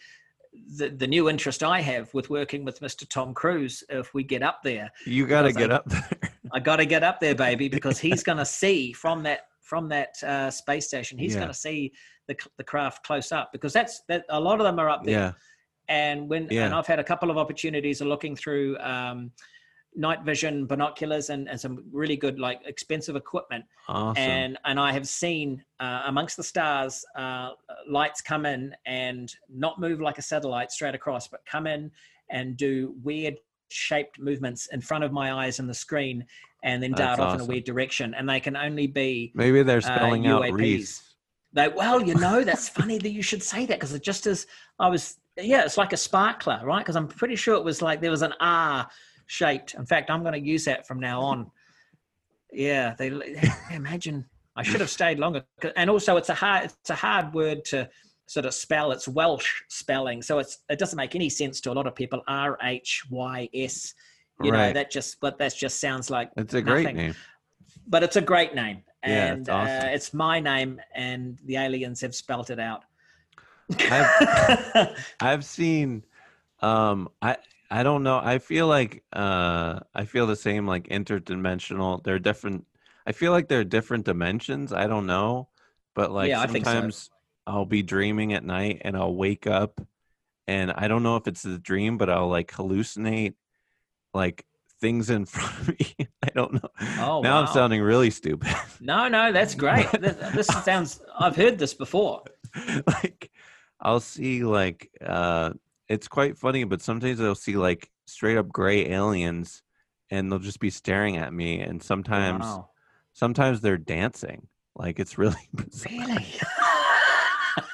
[0.78, 3.07] the the new interest I have with working with Mr.
[3.07, 3.84] Tom Cruise.
[3.89, 6.09] If we get up there, You got to get I- up there.
[6.53, 9.89] I got to get up there, baby, because he's going to see from that from
[9.89, 11.18] that uh, space station.
[11.18, 11.39] He's Yeah.
[11.41, 11.91] going to see
[12.28, 14.24] the the craft close up because that's that.
[14.30, 15.32] A lot of them are up there, yeah.
[15.89, 19.32] and when and I've had a couple of opportunities of looking through um,
[19.98, 24.22] night vision binoculars and, and some really good like expensive equipment Awesome.
[24.22, 27.50] and and I have seen uh, amongst the stars uh,
[27.89, 31.91] lights come in and not move like a satellite straight across, but come in
[32.30, 33.36] and do weird
[33.70, 36.26] shaped movements in front of my eyes on the screen,
[36.64, 38.14] and then dart That's off in a weird direction.
[38.14, 40.58] And they can only be Maybe they're uh, spelling out UAPs.
[40.58, 41.02] Rhys.
[41.54, 41.68] they.
[41.70, 44.48] Well, you know, that's funny that you should say that because it just as
[44.80, 45.18] I was.
[45.39, 46.80] Yeah, it's like a sparkler, right?
[46.80, 48.88] Because I'm pretty sure it was like there was an R
[49.28, 49.76] shaped.
[49.76, 51.52] In fact, I'm going to use that from now on.
[52.52, 53.08] Yeah, they
[53.72, 54.26] imagine.
[54.56, 55.44] I should have stayed longer,
[55.76, 57.88] and also it's a hard it's a hard word to
[58.26, 58.92] sort of spell.
[58.92, 62.24] It's Welsh spelling, so it's it doesn't make any sense to a lot of people.
[62.28, 63.94] R H Y S.
[64.44, 66.98] You know that just but that just sounds like It's a great nothing.
[66.98, 67.16] name.
[67.88, 69.90] but it's a great name, Yeah, and it's awesome.
[69.90, 72.84] uh, it's my name, and the aliens have spelt it out.
[75.20, 76.04] I've seen
[76.62, 77.38] um I
[77.70, 78.20] I don't know.
[78.24, 82.03] I feel like uh I feel the same like interdimensional.
[82.03, 82.65] They're different
[83.05, 84.72] I feel like they're different dimensions.
[84.74, 85.49] I don't know.
[85.95, 86.74] But like Yeah, think so.
[86.74, 87.09] sometimes
[87.45, 89.82] I'll be dreaming at night and I'll wake up
[90.47, 93.36] and I don't know if it's a dream, but I'll like hallucinate
[94.13, 94.45] like
[94.82, 95.95] things in front of me.
[96.24, 96.70] I don't know.
[96.97, 97.41] Oh, now wow.
[97.41, 98.49] I'm sounding really stupid.
[98.80, 99.91] no, no, that's great.
[99.99, 101.01] this, this sounds.
[101.18, 102.24] I've heard this before.
[102.88, 103.32] like
[103.80, 105.53] I'll see like uh
[105.90, 109.62] it's quite funny, but sometimes I'll see like straight up gray aliens
[110.10, 112.70] and they'll just be staring at me and sometimes Wow.
[113.14, 114.48] sometimes they're dancing.
[114.76, 115.92] Like it's really bizarre.
[115.92, 116.26] Really?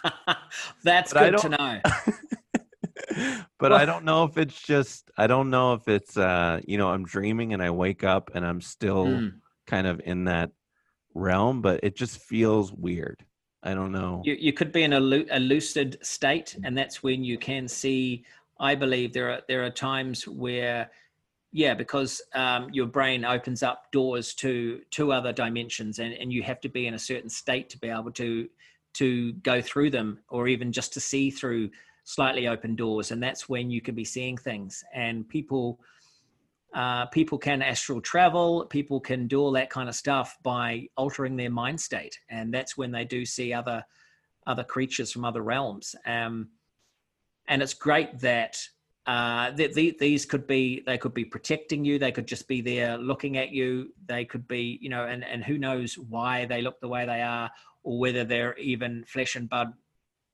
[0.84, 1.80] That's But good to know.
[3.60, 6.78] but Well- I don't know if it's just I don't know if it's uh you
[6.78, 9.34] know I'm dreaming and I wake up and I'm still Mm.
[9.68, 10.52] kind of in that
[11.14, 13.26] realm, but it just feels weird.
[13.64, 14.22] I don't know.
[14.26, 17.68] You, you could be in a, lu- a lucid state, and that's when you can
[17.68, 18.26] see.
[18.60, 20.92] I believe there are there are times where,
[21.52, 26.44] yeah, because um, your brain opens up doors to to other dimensions, and, and you
[26.44, 28.50] have to be in a certain state to be able to
[28.94, 31.70] to go through them, or even just to see through
[32.04, 34.84] slightly open doors, and that's when you can be seeing things.
[34.94, 35.80] And people
[36.74, 41.36] uh, people can astral travel people can do all that kind of stuff by altering
[41.36, 43.84] their mind state and that's when they do see other
[44.48, 46.50] other creatures from other realms um,
[47.48, 48.58] and it's great that
[49.06, 52.62] uh, that the, these could be they could be protecting you they could just be
[52.62, 56.62] there looking at you they could be you know and and who knows why they
[56.62, 57.52] look the way they are
[57.84, 59.74] or whether they're even flesh and blood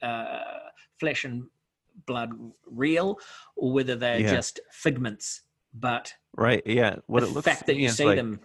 [0.02, 0.44] uh,
[1.00, 1.44] flesh and
[2.06, 2.32] blood
[2.68, 3.20] real
[3.56, 4.30] or whether they're Yeah.
[4.30, 5.42] just figments
[5.74, 6.62] but Right.
[6.66, 6.98] Yeah.
[7.08, 8.40] What the it looks fact that you see like them,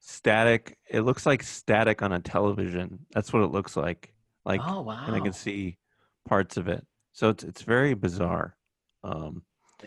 [0.00, 0.78] static.
[0.88, 3.06] It looks like static on a television.
[3.12, 4.12] That's what it looks like.
[4.44, 5.78] Like, oh wow, and I can see
[6.26, 6.84] parts of it.
[7.12, 8.56] So it's it's very bizarre.
[9.04, 9.42] Um,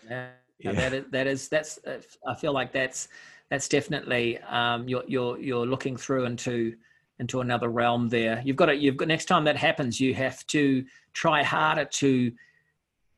[0.08, 0.72] Yeah, Yeah.
[0.72, 1.78] that is, that is that's.
[1.86, 3.08] uh, I feel like that's
[3.50, 6.74] that's definitely um, you're you're you're looking through into
[7.18, 8.40] into another realm there.
[8.44, 12.32] You've got to you've got next time that happens, you have to try harder to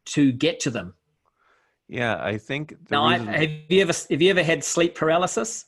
[0.07, 0.95] to get to them.
[1.89, 2.22] Yeah.
[2.22, 5.66] I think the Now, I, have you ever have you ever had sleep paralysis?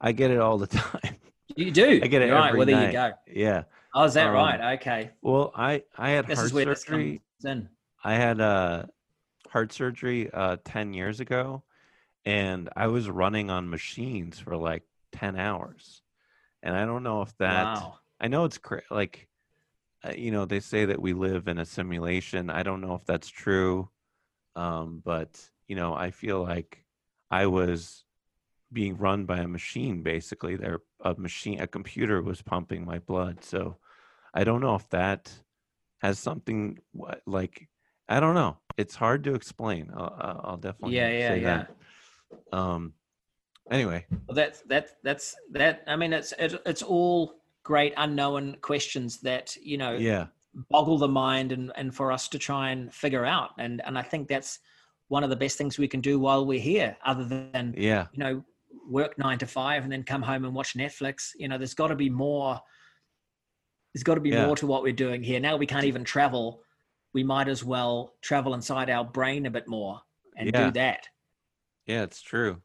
[0.00, 1.16] I get it all the time.
[1.56, 2.00] You do.
[2.02, 2.54] I get it right.
[2.56, 2.86] Well, there night.
[2.86, 3.12] you go.
[3.32, 3.62] yeah.
[3.94, 4.78] Oh, is that Um, right?
[4.78, 5.10] Okay.
[5.20, 7.20] Well, I I had This heart is where this surgery.
[8.04, 8.84] I had uh,
[9.48, 11.62] heart surgery uh, 10 years ago,
[12.24, 14.82] and I was running on machines for like
[15.12, 16.02] 10 hours.
[16.62, 17.98] And I don't know if that, wow.
[18.20, 19.28] I know it's cra- like,
[20.04, 22.50] uh, you know, they say that we live in a simulation.
[22.50, 23.88] I don't know if that's true.
[24.56, 25.38] Um, but,
[25.72, 26.84] you know, I feel like
[27.30, 28.04] I was
[28.70, 30.54] being run by a machine basically.
[30.54, 33.42] There, a machine, a computer was pumping my blood.
[33.42, 33.78] So
[34.34, 35.32] I don't know if that
[36.02, 36.78] has something
[37.24, 37.70] like
[38.06, 38.58] I don't know.
[38.76, 39.90] It's hard to explain.
[39.96, 41.64] I'll, I'll definitely Yeah, yeah, say yeah.
[42.52, 42.58] that.
[42.58, 42.92] Um.
[43.70, 45.84] Anyway, Well, that's that that's that.
[45.86, 50.26] I mean, it's it's all great unknown questions that you know yeah,
[50.68, 53.52] boggle the mind and and for us to try and figure out.
[53.58, 54.58] And and I think that's
[55.12, 58.24] one of the best things we can do while we're here, other than yeah, you
[58.24, 58.42] know
[58.88, 61.32] work nine to five and then come home and watch Netflix.
[61.36, 62.58] You know, there's got to be more.
[63.92, 64.46] There's got to be Yeah.
[64.46, 65.38] more to what we're doing here.
[65.38, 66.62] Now we can't even travel.
[67.12, 70.00] We might as well travel inside our brain a bit more
[70.38, 70.64] and Yeah.
[70.64, 71.06] do that.
[71.86, 72.02] yeah.
[72.04, 72.62] It's true.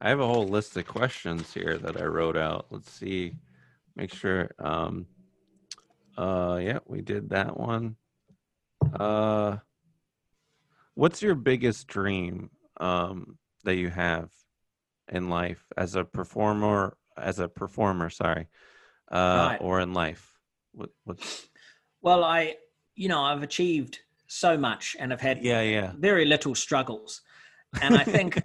[0.00, 2.66] I have a whole list of questions here that I wrote out.
[2.70, 3.36] Let's see.
[3.94, 4.50] Make sure.
[4.58, 5.06] Um.
[6.18, 6.58] Uh.
[6.60, 7.94] Yeah, we did that one.
[8.98, 9.58] Uh.
[10.94, 14.30] What's your biggest dream um, that you have
[15.10, 16.96] in life as a performer?
[17.16, 18.48] As a performer, sorry,
[19.10, 19.58] uh, Right.
[19.60, 20.32] or in life?
[20.72, 20.90] What?
[21.04, 21.46] What's?
[22.02, 22.56] Well, I,
[22.96, 25.92] you know, I've achieved so much and I've had Yeah, yeah.
[25.96, 27.22] very little struggles.
[27.80, 28.42] And I think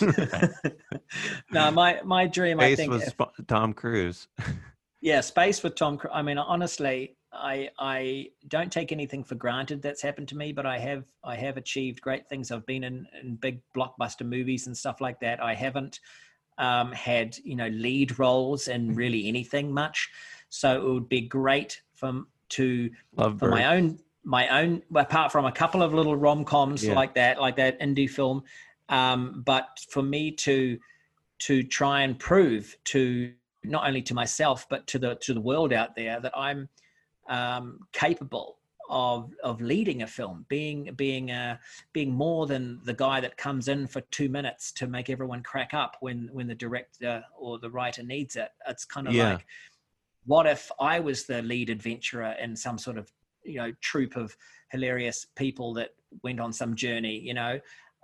[1.52, 4.28] no, my my dream, I Space think, was Sp- Tom Cruise.
[5.00, 5.98] yeah, space with Tom.
[5.98, 10.52] Cru- I mean, honestly, I I don't take anything for granted that's happened to me,
[10.52, 12.50] but I have I have achieved great things.
[12.50, 15.42] I've been in in big blockbuster movies and stuff like that.
[15.42, 16.00] I haven't
[16.58, 20.10] um, had you know lead roles in really anything much,
[20.48, 23.50] so it would be great from to for Lovebird.
[23.50, 26.94] my own my own apart from a couple of little rom-coms Yeah.
[26.94, 28.42] like that like that indie film
[28.90, 30.78] um but for me to
[31.38, 33.32] to try and prove to
[33.64, 36.68] not only to myself but to the to the world out there that i'm
[37.30, 38.58] um capable
[38.90, 41.56] of of leading a film being being uh
[41.92, 45.72] being more than the guy that comes in for two minutes to make everyone crack
[45.72, 49.32] up when when the director or the writer needs it it's kind of Yeah.
[49.34, 49.46] like
[50.26, 53.10] what if I was the lead adventurer in some sort of
[53.44, 54.36] you know troop of
[54.70, 55.90] hilarious people that
[56.22, 57.18] went on some journey?
[57.18, 57.58] You know,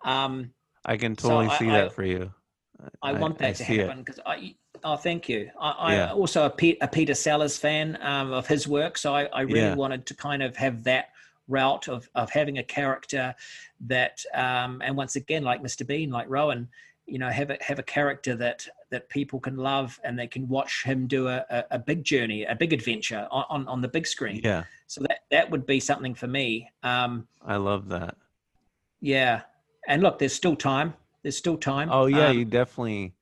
[0.05, 0.51] um,
[0.87, 2.33] I can totally I- see I- that for you.
[3.03, 4.55] I, want that to happen because I.
[4.85, 5.51] Oh, thank you.
[5.61, 6.07] I, Yeah.
[6.07, 9.41] I also a, Pe- a Peter Sellers fan um, of his work, so I, I
[9.43, 9.75] really Yeah.
[9.75, 11.11] wanted to kind of have that
[11.49, 13.35] route of of having a character
[13.87, 15.85] that, um, and once again, like Mr.
[15.85, 16.69] Bean, like Rowan,
[17.07, 20.49] you know, have a have a character that that people can love and they can
[20.49, 23.89] watch him do a, a, a big journey, a big adventure on, on, on the
[23.89, 24.41] big screen.
[24.43, 26.71] Yeah, So that that would be something for me.
[26.83, 28.17] Um, I love that.
[29.01, 29.43] yeah,
[29.89, 30.95] and look, there's still time.
[31.23, 31.91] There's still time.
[31.91, 33.15] Oh yeah, Um, you definitely,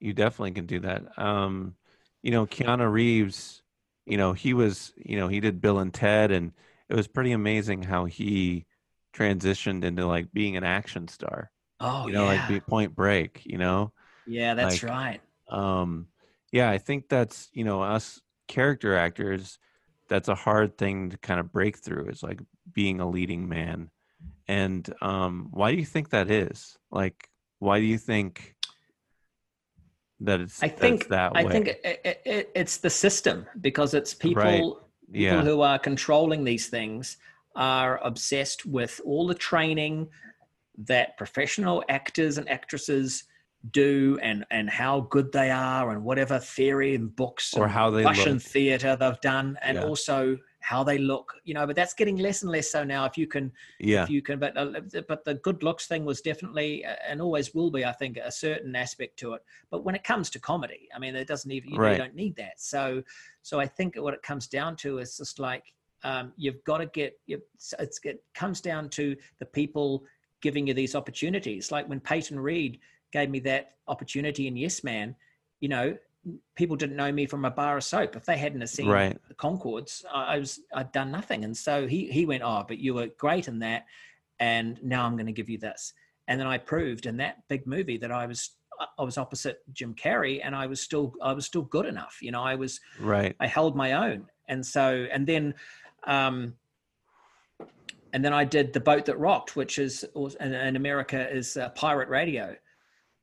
[0.00, 1.18] you definitely can do that.
[1.18, 1.74] Um,
[2.22, 3.62] you know, Keanu Reeves.
[4.06, 4.92] You know, he was.
[4.96, 6.52] You know, he did Bill and Ted, and
[6.88, 8.66] it was pretty amazing how he
[9.14, 11.50] transitioned into like being an action star.
[11.80, 13.42] oh you know, yeah, like be Point Break.
[13.44, 13.92] You know,
[14.26, 15.20] yeah, that's like, right.
[15.50, 16.06] um
[16.52, 19.58] yeah i think that's you know us character actors
[20.08, 22.40] that's a hard thing to kind of break through is like
[22.72, 23.90] being a leading man
[24.46, 27.28] and um why do you think that is like
[27.58, 28.54] why do you think
[30.20, 34.14] that it's I think that I think it, it, it, it's the system because it's
[34.14, 34.62] people Right.
[35.12, 37.16] people yeah who are controlling these things
[37.56, 40.08] are obsessed with all the training
[40.76, 43.24] that professional actors and actresses
[43.72, 48.04] do and and how good they are and whatever theory and books or how they
[48.04, 49.84] Russian look theater they've done and Yeah.
[49.84, 50.38] also
[50.68, 53.26] how they look you know but that's getting less and less so now if you
[53.26, 53.50] can
[53.80, 54.02] yeah.
[54.02, 57.54] if you can but uh, but the good looks thing was definitely uh, and always
[57.54, 59.42] will be i think a certain aspect to it.
[59.70, 62.14] But when it comes to comedy i mean it doesn't even you, know, you don't
[62.14, 62.60] need that.
[62.60, 63.02] So
[63.42, 65.64] so i think what it comes down to is just like
[66.04, 70.04] um, you've got to get it comes down to the people
[70.40, 71.72] giving you these opportunities.
[71.72, 72.78] Like when Peyton Reed
[73.10, 75.16] gave me that opportunity in Yes Man,
[75.60, 75.96] you know,
[76.54, 78.16] people didn't know me from a bar of soap.
[78.16, 79.18] If they hadn't seen Right.
[79.28, 81.44] the Conchords, I was I'd done nothing.
[81.44, 83.86] And so he he went, oh, but you were great in that,
[84.38, 85.92] and now I'm going to give you this.
[86.26, 88.50] And then I proved in that big movie that I was
[88.98, 92.18] I was opposite Jim Carrey, and I was still I was still good enough.
[92.20, 93.34] You know, I was Right.
[93.40, 94.28] I held my own.
[94.50, 95.54] And so, and then,
[96.04, 96.54] um,
[98.12, 100.04] and then I did the boat that rocked, which is
[100.40, 102.56] in, in America is uh, pirate radio.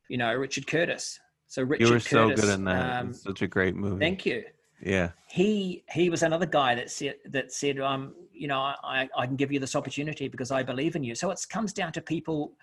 [0.08, 1.20] You know, Richard Curtis.
[1.48, 3.02] So Richard You were so Curtis, good in that.
[3.02, 4.00] Um, such a great movie.
[4.00, 4.43] thank you.
[4.82, 5.12] Yeah.
[5.28, 9.36] He he was another guy that said that said um you know I I can
[9.36, 11.16] give you this opportunity because I believe in you.
[11.16, 12.54] So it comes down to people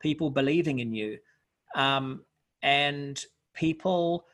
[0.00, 1.18] people believing in you,
[1.74, 2.24] um,
[2.62, 3.24] and
[3.54, 4.26] people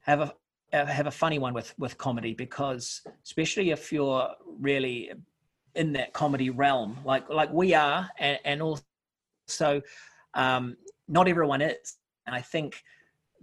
[0.00, 0.34] have a
[0.72, 4.28] have a funny one with with comedy because especially if you're
[4.60, 5.10] really
[5.74, 9.80] in that comedy realm like like we are and, and also
[10.34, 10.76] um
[11.08, 12.82] not everyone is and i think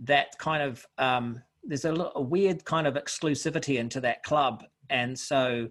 [0.03, 4.63] that kind of um there's a, a weird kind of exclusivity into that club.
[4.89, 5.69] And so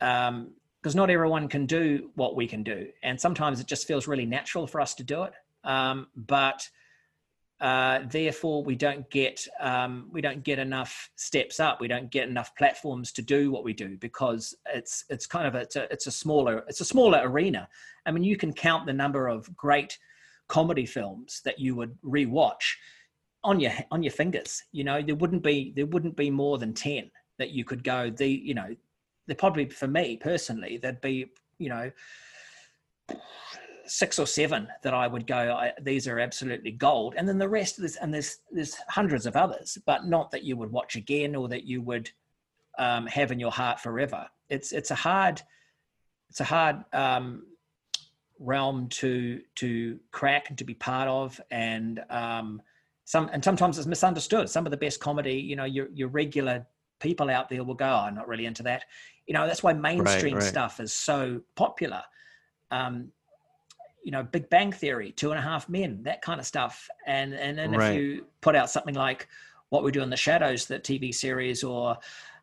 [0.00, 0.52] um
[0.82, 2.86] because not everyone can do what we can do.
[3.02, 5.32] And sometimes it just feels really natural for us to do it.
[5.64, 6.68] Um but
[7.60, 11.80] uh, therefore we don't get um, we don't get enough steps up.
[11.80, 15.54] We don't get enough platforms to do what we do because it's it's kind of
[15.54, 17.66] a, it's a it's a smaller it's a smaller arena.
[18.04, 19.98] I mean you can count the number of great
[20.48, 22.74] comedy films that you would rewatch
[23.46, 26.74] on your on your fingers you know there wouldn't be there wouldn't be more than
[26.74, 28.74] 10 that you could go the you know
[29.26, 31.26] they probably for me personally there'd be
[31.58, 31.90] you know
[33.86, 35.36] six or seven that I would go.
[35.36, 39.26] I, these are absolutely gold, and then the rest of this, and there's there's hundreds
[39.26, 42.10] of others, but not that you would watch again or that you would
[42.78, 44.26] um, have in your heart forever.
[44.48, 45.40] It's it's a hard
[46.30, 47.44] it's a hard um,
[48.38, 52.60] realm to to crack and to be part of, and um,
[53.06, 54.50] some and sometimes it's misunderstood.
[54.50, 56.66] Some of the best comedy, you know, your your regular
[56.98, 58.84] people out there will go, oh, I'm not really into that.
[59.26, 60.42] You know, that's why mainstream right.
[60.42, 62.02] stuff is so popular.
[62.70, 63.12] Um,
[64.02, 66.88] you know, Big Bang Theory, Two and a Half Men, that kind of stuff.
[67.06, 67.92] And and then Right.
[67.92, 69.28] if you put out something like
[69.68, 71.96] What We Do in the Shadows, the TV series, or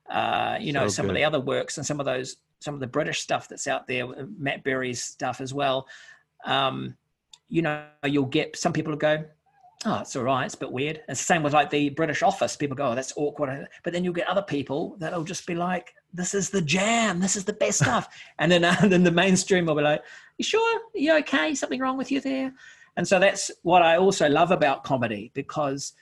[0.09, 2.80] uh, you know, So some of the other works and some of those, some of
[2.80, 4.07] the British stuff that's out there,
[4.38, 5.88] Matt Berry's stuff as well.
[6.45, 6.95] Um,
[7.49, 9.26] you know, you'll get some people will go,
[9.86, 11.01] oh, it's all right, it's a bit weird.
[11.07, 12.55] It's the same with like the British Office.
[12.55, 13.67] People go, oh, that's awkward.
[13.84, 17.19] But then you'll get other people that'll just be like, this is the jam.
[17.19, 18.07] This is the best stuff.
[18.39, 20.03] and then, uh, then the mainstream will be like,
[20.38, 20.81] you sure?
[20.93, 21.53] you okay?
[21.55, 22.53] Something wrong with you there?
[22.97, 25.93] And so that's what I also love about comedy because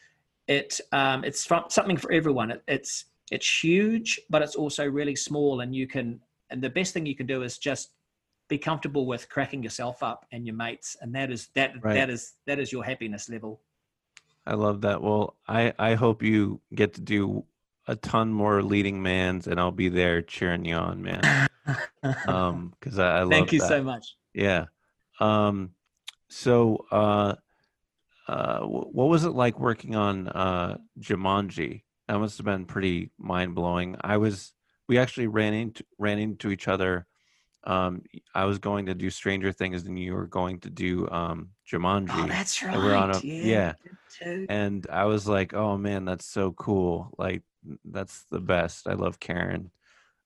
[0.47, 2.51] it um, it's from, something for everyone.
[2.51, 6.19] It, it's it's huge, but it's also really small, and you can.
[6.49, 7.91] And the best thing you can do is just
[8.49, 11.93] be comfortable with cracking yourself up and your mates, and that is that Right.
[11.93, 13.61] that is that is your happiness level.
[14.45, 15.01] I love that.
[15.01, 17.45] Well, I I hope you get to do
[17.87, 21.49] a ton more leading mans, and I'll be there cheering you on, man.
[22.25, 23.67] Um, because I, I love Thank you that.
[23.67, 24.15] so much.
[24.33, 24.65] Yeah.
[25.19, 25.71] Um,
[26.29, 27.35] so, uh,
[28.27, 31.83] uh, what was it like working on uh, Jumanji?
[32.07, 33.97] That must have been pretty mind blowing.
[34.01, 34.53] I was,
[34.87, 37.07] we actually ran into ran into each other.
[37.63, 38.01] Um,
[38.33, 42.09] I was going to do Stranger Things, and you were going to do um, Jumanji.
[42.11, 42.73] Oh, that's right.
[42.73, 43.73] And we're on a- yeah.
[44.21, 44.37] yeah.
[44.49, 47.13] and I was like, "Oh man, that's so cool!
[47.17, 47.43] Like,
[47.85, 48.87] that's the best.
[48.87, 49.71] I love Karen."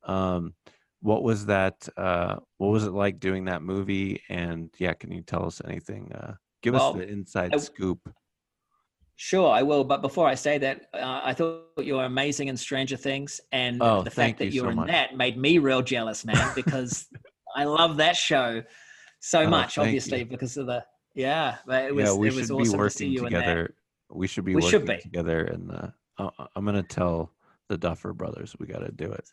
[0.04, 0.54] Um,
[1.02, 1.88] what was that?
[1.98, 4.22] Uh, what was it like doing that movie?
[4.30, 6.12] And yeah, can you tell us anything?
[6.14, 8.00] Uh, give Well, us the inside I- scoop.
[9.18, 9.84] Sure, I will.
[9.84, 13.82] But before I say that, uh, I thought you were amazing in Stranger Things, and
[13.82, 14.88] Oh, the fact that you you so were in much.
[14.88, 16.52] that made me real jealous, man.
[16.56, 17.08] Because
[17.56, 18.62] I love that show
[19.22, 20.26] so Oh, much, obviously, you.
[20.26, 21.58] because of the yeah.
[21.66, 23.34] But it was yeah, we it was should awesome be to see working you in
[23.34, 23.40] that.
[23.40, 23.76] together.
[24.10, 24.98] We should be We working should be.
[24.98, 25.88] together, and uh,
[26.38, 27.32] I- I'm gonna tell
[27.70, 29.26] the Duffer Brothers we got to do it.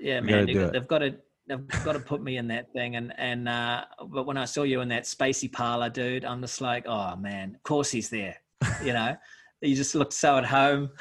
[0.00, 0.72] Yeah, We man, do it.
[0.72, 1.16] they've got to
[1.46, 2.96] they've got to put me in that thing.
[2.96, 6.60] And and uh, but when I saw you in that spacey parlor, dude, I'm just
[6.60, 8.36] like, oh man, of course he's there.
[8.84, 9.16] You know,
[9.60, 10.90] you just look so at home.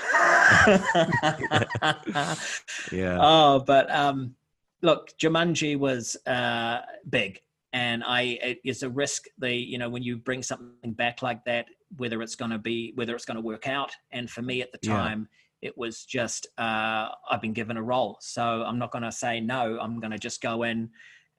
[2.91, 4.36] Yeah, Oh, but um,
[4.82, 6.80] look, Jumanji was uh,
[7.10, 7.39] big,
[7.74, 9.26] and I it is a risk.
[9.38, 12.93] The you know, when you bring something back like that, whether it's going to be,
[12.95, 13.91] whether it's going to work out.
[14.12, 14.97] And for me at the Yeah.
[14.97, 15.28] time,
[15.62, 19.39] it was just uh, I've been given a role, so I'm not going to say
[19.39, 19.78] no.
[19.80, 20.89] I'm going to just go in,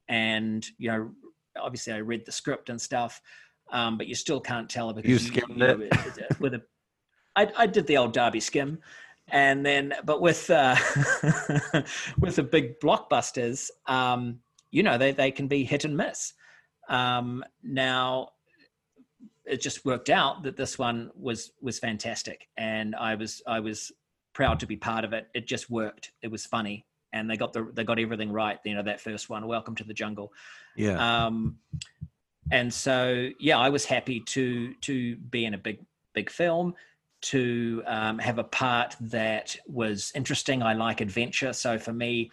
[0.08, 1.10] and you know,
[1.58, 3.20] obviously I read the script and stuff,
[3.70, 5.78] um, but you still can't tell because You skimmed it?
[5.78, 5.88] know,
[6.38, 6.62] with a.
[7.36, 8.78] I, I did the old Darby skim,
[9.28, 10.76] and then but with uh,
[12.18, 14.40] with the big blockbusters, um,
[14.70, 16.32] you know they they can be hit and miss.
[16.88, 18.30] Um, now,
[19.44, 23.92] it just worked out that this one was was fantastic, and I was I was
[24.32, 25.28] proud to be part of it.
[25.34, 26.12] It just worked.
[26.22, 28.58] It was funny, and they got the they got everything right.
[28.64, 30.32] You know that first one, Welcome to the Jungle.
[30.76, 31.26] Yeah.
[31.26, 31.58] Um,
[32.50, 35.78] and so yeah, I was happy to to be in a big
[36.14, 36.74] big film
[37.22, 40.62] to um, have a part that was interesting.
[40.62, 42.30] I like adventure, so for me,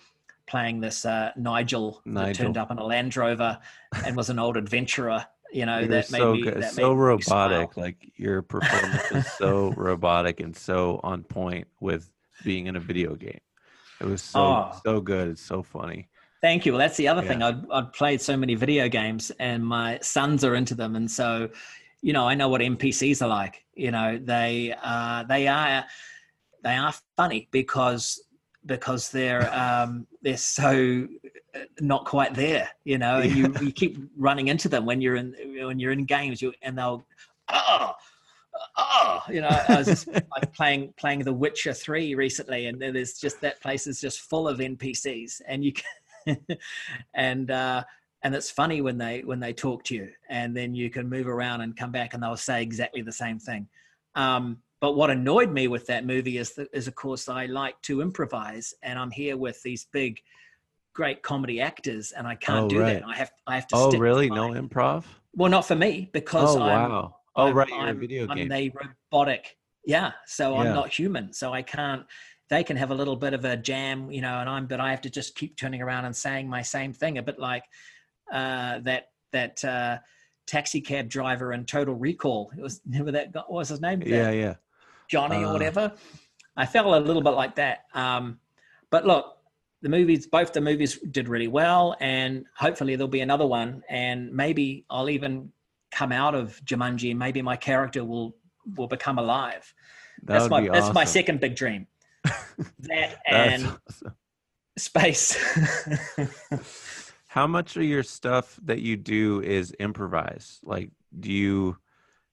[0.47, 2.27] playing this uh, Nigel, Nigel.
[2.27, 3.59] that turned up in a Land Rover
[4.05, 6.61] and was an old adventurer, you know, You're that made so me good.
[6.61, 7.49] that so made me smile.
[7.49, 7.75] robotic.
[7.77, 12.09] Like your performance is so robotic and so on point with
[12.45, 13.39] being in a video game.
[13.99, 14.79] It was so Oh.
[14.85, 15.27] so good.
[15.29, 16.07] It's so funny.
[16.41, 16.73] Thank you.
[16.73, 17.27] Well, that's the other Yeah.
[17.27, 17.41] thing.
[17.43, 21.49] I'd, I'd played so many video games, and my sons are into them, and so,
[22.01, 23.65] you know, I know what NPCs are like.
[23.73, 25.83] You know, they uh, they are
[26.63, 28.21] they are funny because
[28.65, 31.07] because they're um, they're so
[31.55, 32.69] uh, not quite there.
[32.83, 35.33] You know, and you you keep running into them when you're in
[35.65, 37.03] when you're in games, you and they'll
[37.49, 37.93] oh.
[38.75, 43.13] Oh, you know, I was just like playing playing The Witcher Three recently, and there's
[43.13, 45.85] just that place is just full of NPCs, and you can,
[47.13, 47.83] and uh,
[48.23, 51.27] and it's funny when they when they talk to you, and then you can move
[51.27, 53.67] around and come back, and they'll say exactly the same thing.
[54.15, 57.79] Um, but what annoyed me with that movie is that is of course I like
[57.83, 60.19] to improvise, and I'm here with these big,
[60.93, 62.93] great comedy actors, and I can't Oh, do right.
[63.01, 63.07] that.
[63.07, 63.75] I have I have to.
[63.75, 64.29] Oh, really?
[64.29, 65.03] No improv?
[65.35, 67.15] Well, not for me because Oh, I'm wow.
[67.35, 67.67] Oh, I'm- right.
[67.69, 68.49] You're a I'm- video I'm game.
[68.49, 68.71] the
[69.11, 69.57] robotic.
[69.85, 70.11] Yeah.
[70.25, 70.61] So Yeah.
[70.61, 71.31] I'm not human.
[71.33, 72.05] So I can't.
[72.49, 74.67] They can have a little bit of a jam, you know, and I'm.
[74.67, 77.39] But I have to just keep turning around and saying my same thing, a bit
[77.39, 77.63] like
[78.31, 79.97] uh, that that uh,
[80.45, 82.51] taxi cab driver in Total Recall.
[82.57, 83.99] It was remember that what was his name?
[83.99, 84.55] That Yeah, yeah.
[85.09, 85.49] Johnny Uh.
[85.49, 85.93] or whatever.
[86.55, 87.85] I felt a little bit like that.
[87.93, 88.39] Um,
[88.89, 89.37] but look,
[89.83, 94.33] the movies, both the movies did really well, and hopefully there'll be another one, and
[94.33, 95.51] maybe I'll even
[95.91, 97.11] come out of Jumanji.
[97.11, 98.35] and Maybe my character will
[98.75, 99.71] will become alive.
[100.23, 101.87] That that's my that's my second big dream.
[102.79, 104.13] That and awesome.
[104.77, 105.37] space.
[107.27, 110.59] How much of your stuff that you do is improvise?
[110.63, 111.77] Like, do you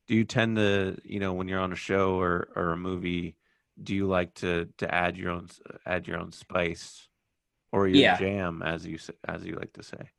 [0.07, 3.37] do you tend to, you know, when you're on a show or or a movie,
[3.83, 5.49] do you like to to add your own
[5.85, 7.09] add your own spice
[7.73, 8.17] or your Yeah.
[8.19, 10.11] jam, as you as you like to say?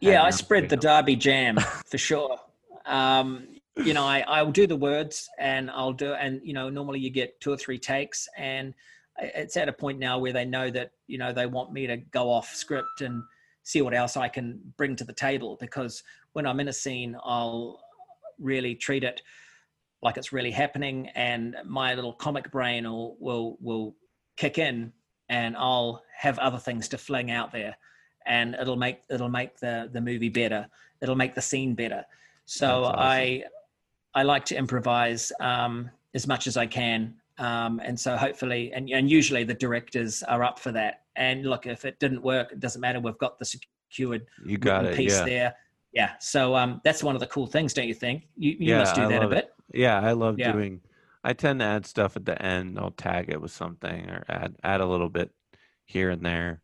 [0.00, 0.76] Yeah, I spread the.
[0.76, 1.56] Darby jam
[1.86, 2.38] for sure.
[2.86, 7.00] Um, you know, I, I'll do the words and I'll do, and you know, normally
[7.00, 8.74] you get two or three takes, and
[9.18, 11.96] it's at a point now where they know that you know they want me to
[11.96, 13.22] go off script and
[13.62, 15.56] see what else I can bring to the table.
[15.60, 16.02] Because
[16.32, 17.80] when I'm in a scene, I'll
[18.38, 19.22] really treat it
[20.02, 23.96] like it's really happening, and my little comic brain will will will
[24.36, 24.92] kick in,
[25.28, 27.76] and I'll have other things to fling out there
[28.26, 30.66] and it'll make it'll make the the movie better
[31.00, 32.04] it'll make the scene better
[32.44, 32.96] so awesome.
[32.98, 33.42] i
[34.14, 38.88] i like to improvise um as much as i can um and so hopefully and,
[38.90, 42.60] and usually the directors are up for that and look if it didn't work it
[42.60, 44.96] doesn't matter we've got the secured You got it.
[44.96, 45.24] piece Yeah.
[45.24, 45.54] there
[45.92, 48.78] yeah so um that's one of the cool things don't you think you, you Yeah,
[48.78, 49.34] must do I that a love it.
[49.70, 50.52] bit Yeah, I love Yeah.
[50.52, 50.80] doing.
[51.24, 52.78] I tend to add stuff at the end.
[52.78, 55.30] I'll tag it with something or add add a little bit
[55.86, 56.60] here and there.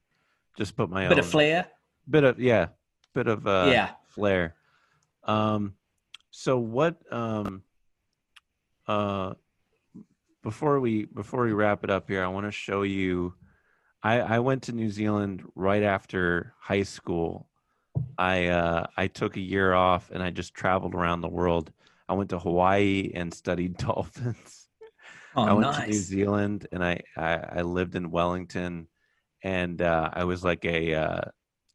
[0.56, 1.66] Just put my bit own Bit of flair
[2.10, 2.66] bit of yeah,
[3.14, 3.90] bit of uh, Yeah.
[4.08, 4.54] flair.
[5.24, 5.74] Um,
[6.30, 6.96] so what?
[7.12, 7.62] Um,
[8.86, 9.34] uh,
[10.42, 13.34] before we before we wrap it up here, I want to show you.
[14.02, 17.48] I I went to New Zealand right after high school.
[18.16, 21.72] I uh, I took a year off and I just traveled around the world.
[22.08, 24.68] I went to Hawaii and studied dolphins.
[25.36, 28.88] oh I went to New Zealand and I, I, I lived in Wellington
[29.42, 31.20] and uh, I was like a uh,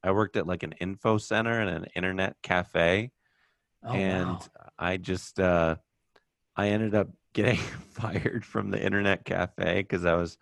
[0.04, 3.12] I worked at like an info center and an internet cafe
[3.86, 4.42] oh, and wow.
[4.78, 5.76] I just uh,
[6.56, 7.58] I ended up getting
[7.92, 10.38] fired from the internet cafe because I was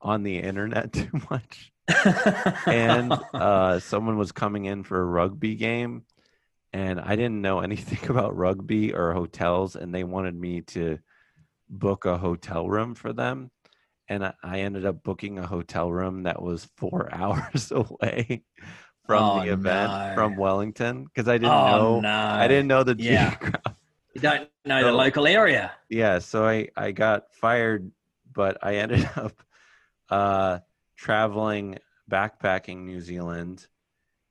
[0.00, 1.72] on the internet too much
[2.66, 6.02] and uh, someone was coming in for a rugby game
[6.72, 10.98] and i didn't know anything about rugby or hotels and they wanted me to
[11.68, 13.50] book a hotel room for them
[14.08, 18.44] and i, I ended up booking a hotel room that was four hours away
[19.06, 20.12] from Oh, the event no.
[20.14, 23.30] from wellington because i didn't oh know no i didn't know the Yeah.
[23.30, 23.58] geography
[24.14, 27.90] you don't know the local area yeah so i i got fired
[28.32, 29.42] but i ended up
[30.10, 30.58] uh
[30.96, 31.78] traveling
[32.10, 33.66] backpacking new zealand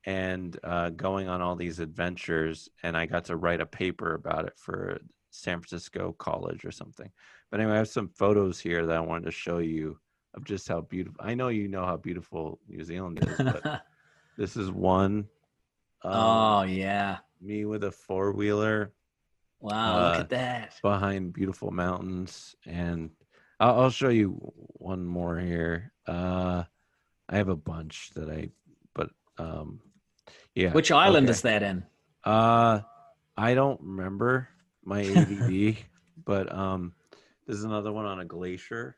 [0.04, 4.46] and uh going on all these adventures and i got to write a paper about
[4.46, 4.98] it for
[5.30, 7.10] san francisco college or something
[7.50, 9.98] but anyway i have some photos here that i wanted to show you
[10.34, 13.82] of just how beautiful i know you know how beautiful new zealand is but
[14.36, 15.28] this is one
[16.02, 18.92] um, oh yeah me with a four wheeler
[19.60, 20.74] Wow, Uh, look at that.
[20.82, 23.10] behind beautiful mountains, and
[23.58, 24.32] I'll, I'll show you
[24.74, 25.92] one more here.
[26.06, 26.64] Uh,
[27.28, 28.50] I have a bunch that I,
[28.94, 29.80] but um,
[30.54, 30.72] yeah.
[30.72, 31.30] Which island okay.
[31.32, 31.84] is that in?
[32.22, 32.80] Uh,
[33.36, 34.48] I don't remember
[34.84, 35.78] my ADD,
[36.24, 36.92] but um,
[37.46, 38.96] there's another one on a glacier.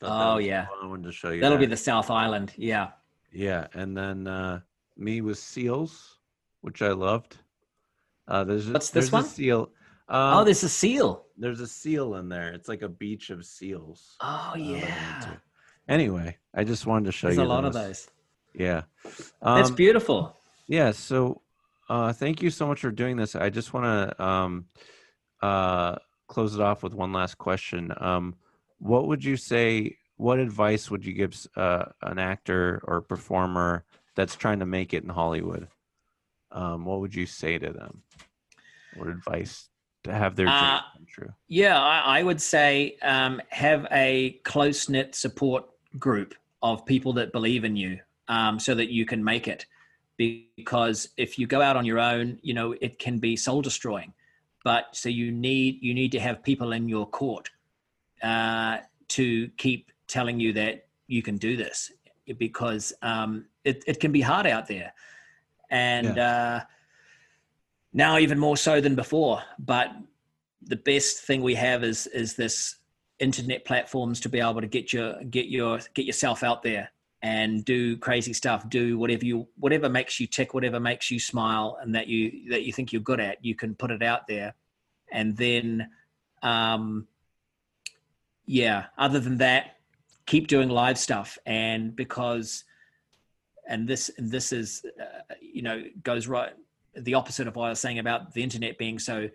[0.00, 0.66] Thought Oh, yeah.
[0.82, 1.40] I wanted to show you.
[1.40, 2.52] That'll be the South Island.
[2.56, 2.90] Yeah.
[3.32, 4.60] Yeah, and then uh,
[4.96, 6.18] me with seals,
[6.60, 7.38] which I loved.
[8.28, 9.24] Uh, there's a, What's this there's one?
[9.24, 9.70] A seal.
[10.08, 11.24] Um, oh, there's a seal.
[11.38, 12.52] there's a seal in there.
[12.52, 14.16] It's like a beach of seals.
[14.20, 15.20] Oh, uh, that I went yeah.
[15.22, 15.40] to.
[15.88, 18.08] Anyway, I just wanted to show There's you a lot of those.
[18.54, 18.82] Yeah.
[19.42, 20.36] That's Um, beautiful.
[20.68, 20.92] yeah.
[20.92, 21.40] So,
[21.88, 23.34] uh, thank you so much for doing this.
[23.34, 24.66] I just want to um,
[25.40, 25.96] uh,
[26.28, 27.92] close it off with one last question.
[27.96, 28.36] Um,
[28.78, 29.96] what would you say?
[30.22, 35.02] What advice would you give uh, an actor or performer that's trying to make it
[35.02, 35.66] in Hollywood?
[36.52, 38.02] Um, what would you say to them?
[38.94, 39.68] What advice
[40.04, 41.32] to have their dream Uh, come true?
[41.48, 45.64] Yeah, I, I would say um, have a close knit support
[45.98, 47.98] group of people that believe in you
[48.28, 49.66] um, so that you can make it.
[50.18, 54.12] Because if you go out on your own, you know, it can be soul destroying.
[54.62, 57.50] But so you need you need to have people in your court
[58.22, 61.90] uh, to keep telling you that you can do this
[62.38, 64.92] because um, it, it can be hard out there.
[65.70, 66.60] And uh,
[67.92, 69.42] now even more so than before.
[69.58, 69.90] But
[70.62, 72.76] the best thing we have is is this
[73.18, 76.90] internet platforms to be able to get your get your get yourself out there
[77.22, 81.78] and do crazy stuff do whatever you whatever makes you tick whatever makes you smile
[81.80, 84.54] and that you that you think you're good at you can put it out there
[85.12, 85.88] and then
[86.42, 87.06] um
[88.46, 89.76] yeah other than that
[90.26, 91.38] keep doing live stuff.
[91.46, 92.64] And because
[93.68, 96.52] and this and this is uh, you know goes right
[96.94, 99.28] the opposite of what I was saying about the internet being so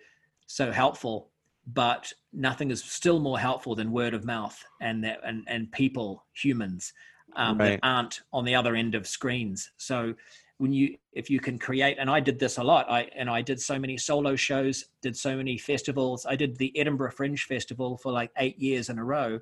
[0.47, 1.29] so helpful
[1.73, 6.25] but nothing is still more helpful than word of mouth and that and, and people
[6.33, 6.93] humans
[7.35, 7.71] um, Right.
[7.71, 9.71] that aren't on the other end of screens.
[9.77, 10.13] So
[10.59, 12.89] when you if you can create and i did this a lot.
[12.89, 16.25] I and i did so many solo shows did so many festivals.
[16.25, 19.39] I did the edinburgh fringe festival for like eight years in a row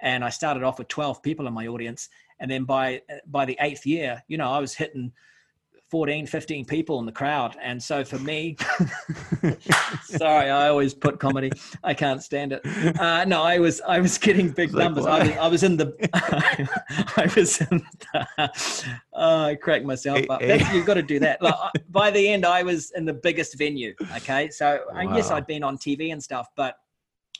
[0.00, 2.08] and i started off with 12 people in my audience.
[2.40, 5.12] And then by by the eighth year you know i was hitting
[5.90, 7.56] 14 15 people in the crowd.
[7.62, 8.56] And so for me
[10.04, 11.50] sorry i always put comedy.
[11.84, 12.66] I can't stand it.
[12.98, 15.06] Uh, no i was i was getting big like, numbers.
[15.06, 15.36] I, was.
[15.38, 15.94] I was in the
[17.16, 18.50] i was in the,
[19.14, 20.42] oh, i cracked myself Hey, up.
[20.42, 20.74] hey.
[20.76, 21.40] You've got to do that.
[21.46, 21.54] Like,
[21.90, 24.50] by the end i was in the biggest venue okay?
[24.50, 24.80] So
[25.12, 25.36] yes Wow.
[25.36, 26.76] i'd been on tv and stuff but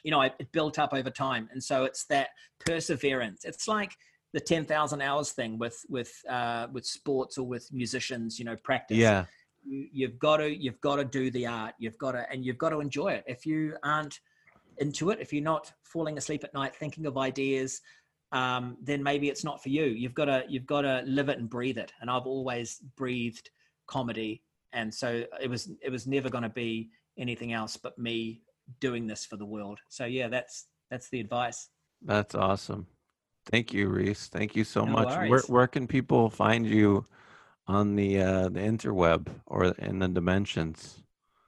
[0.07, 1.49] you know, it, it built up over time.
[1.51, 2.29] And so it's that
[2.65, 3.45] perseverance.
[3.45, 3.91] It's like
[4.33, 8.99] the 10,000 hours thing with, with, uh, with sports or with musicians, you know, practice.
[8.99, 9.25] Yeah.
[9.65, 11.75] You, you've got to, you've got to do the art.
[11.81, 13.25] You've got to, and you've got to enjoy it.
[13.27, 14.21] If you aren't
[14.79, 17.81] into it, if you're not falling asleep at night thinking of ideas,
[18.31, 19.87] um, then maybe it's not for you.
[19.87, 21.93] You've got to, you've got to live it and breathe it.
[22.01, 23.51] And I've always breathed
[23.89, 24.45] comedy.
[24.73, 28.43] And so it was, it was never going to be anything else but me
[28.81, 29.79] doing this for the world.
[29.89, 31.69] So yeah, that's that's the advice.
[32.03, 32.87] That's awesome.
[33.47, 34.27] Thank you, Rhys.
[34.27, 35.09] Thank you so No much.
[35.09, 35.49] Where worries.
[35.49, 37.05] where can people find you
[37.67, 41.03] on the uh the interweb or in the dimensions?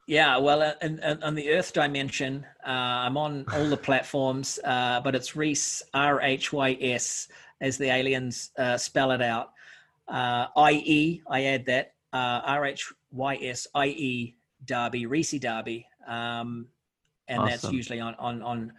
[0.09, 5.03] Yeah, well, uh, and, on the Earth dimension, uh, I'm on all the platforms, uh,
[5.03, 7.29] but it's Rhys R H Y S
[7.61, 9.53] as the aliens uh, spell it out.
[10.09, 15.33] Uh, I E, I add that uh, R H Y S I E Darby, Rhys
[15.33, 16.69] Darby, um,
[17.29, 18.72] and that's usually on on on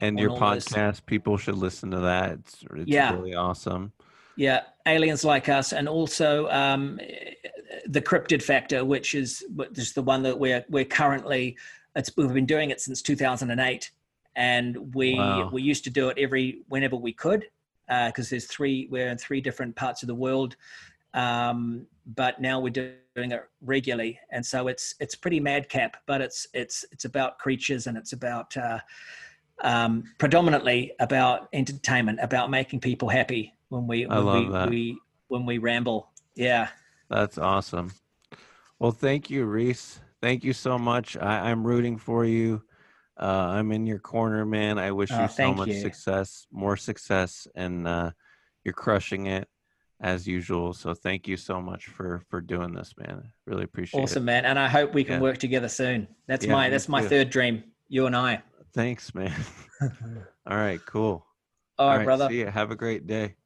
[0.00, 2.32] And On your podcast, people should listen to that.
[2.32, 3.12] It's it's Yeah.
[3.12, 3.92] really awesome.
[4.36, 7.00] Yeah, aliens like us, and also um,
[7.86, 11.56] the cryptid factor, which is which is the one that we're we're currently.
[11.94, 13.90] It's we've been doing it since 2008,
[14.34, 15.48] and we Wow.
[15.50, 17.46] we used to do it every whenever we could,
[17.88, 20.56] because there's three we're in three different parts of the world,
[21.14, 26.46] um, but now we're doing it regularly, and so it's it's pretty madcap, but it's
[26.54, 28.56] it's it's about creatures and it's about.
[28.56, 28.78] Uh,
[29.62, 34.68] um, predominantly about entertainment, about making people happy when we I when we, that.
[34.68, 34.98] we
[35.28, 36.10] when we ramble.
[36.34, 36.68] Yeah,
[37.08, 37.92] That's awesome.
[38.78, 40.00] Well, thank you, Rhys.
[40.20, 41.16] Thank you so much.
[41.16, 42.64] I, I'm rooting for you.
[43.18, 44.78] Uh, I'm in your corner, man.
[44.78, 45.80] I wish Oh, you so much you.
[45.80, 48.10] success, more success, and uh,
[48.62, 49.48] you're crushing it
[50.00, 50.72] as usual.
[50.72, 53.30] So thank you so much for for doing this, man.
[53.46, 54.12] Really appreciate awesome, it.
[54.12, 54.44] Awesome, man.
[54.44, 55.20] And I hope we can Yeah.
[55.20, 56.08] work together soon.
[56.26, 57.08] That's Yeah, my that's my too.
[57.08, 57.64] third dream.
[57.88, 58.42] You and I.
[58.74, 59.32] Thanks, man.
[60.50, 61.26] All right, cool.
[61.78, 62.28] All right, brother.
[62.28, 62.50] See ya.
[62.50, 63.36] Have a great day.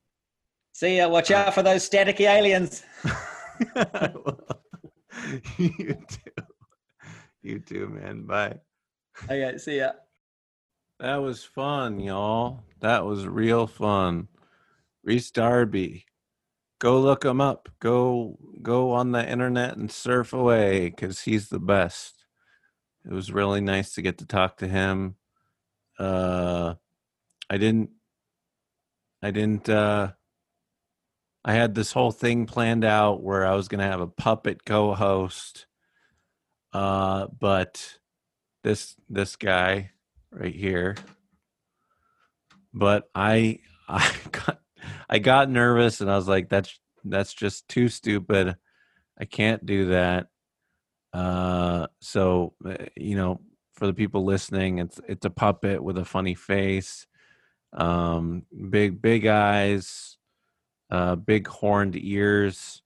[0.72, 1.08] See ya.
[1.08, 2.82] Watch All out for those staticky aliens.
[5.58, 6.44] you too.
[7.42, 8.22] You too, man.
[8.22, 8.56] Bye.
[9.24, 9.92] Okay, see ya.
[10.98, 12.62] That was fun, y'all.
[12.80, 14.28] That was real fun.
[15.02, 16.04] Rhys Darby.
[16.80, 17.68] Go look him up.
[17.78, 22.24] Go go on the internet and surf away because he's the best.
[23.04, 25.16] It was really nice to get to talk to him.
[25.98, 26.74] Uh
[27.50, 27.90] I didn't
[29.22, 30.12] I didn't uh
[31.44, 35.66] I had this whole thing planned out where I was gonna have a puppet co-host.
[36.72, 37.98] Uh but
[38.64, 39.90] this this guy
[40.32, 40.96] right here.
[42.72, 43.58] But I
[43.88, 44.59] I got
[45.08, 48.56] I got nervous and I was like, that's that's just too stupid.
[49.18, 50.28] I can't do that.
[51.12, 53.40] Uh, so uh, you know,
[53.74, 57.06] for the people listening, it's it's a puppet with a funny face,
[57.72, 60.18] um, big big eyes,
[60.90, 62.82] uh, big horned ears,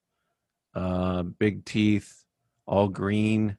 [0.74, 2.24] uh, big teeth,
[2.66, 3.58] all green.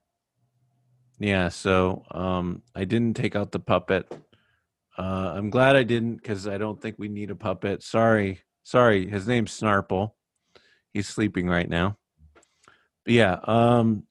[1.19, 4.11] Yeah, so um, I didn't take out the puppet.
[4.97, 7.83] Uh, I'm glad I didn't because I don't think we need a puppet.
[7.83, 9.07] Sorry, sorry.
[9.09, 10.11] His name's Snarple.
[10.93, 11.97] He's sleeping right now.
[13.03, 14.03] But yeah, um,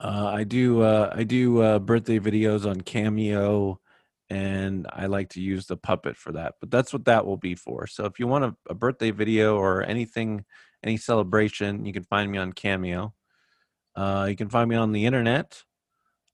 [0.00, 3.80] uh, I do uh, I do uh, birthday videos on Cameo,
[4.28, 6.54] and I like to use the puppet for that.
[6.60, 7.86] But that's what that will be for.
[7.86, 10.44] So if you want a, a birthday video or anything,
[10.82, 13.14] any celebration, you can find me on Cameo.
[13.96, 15.62] Uh, you can find me on the internet,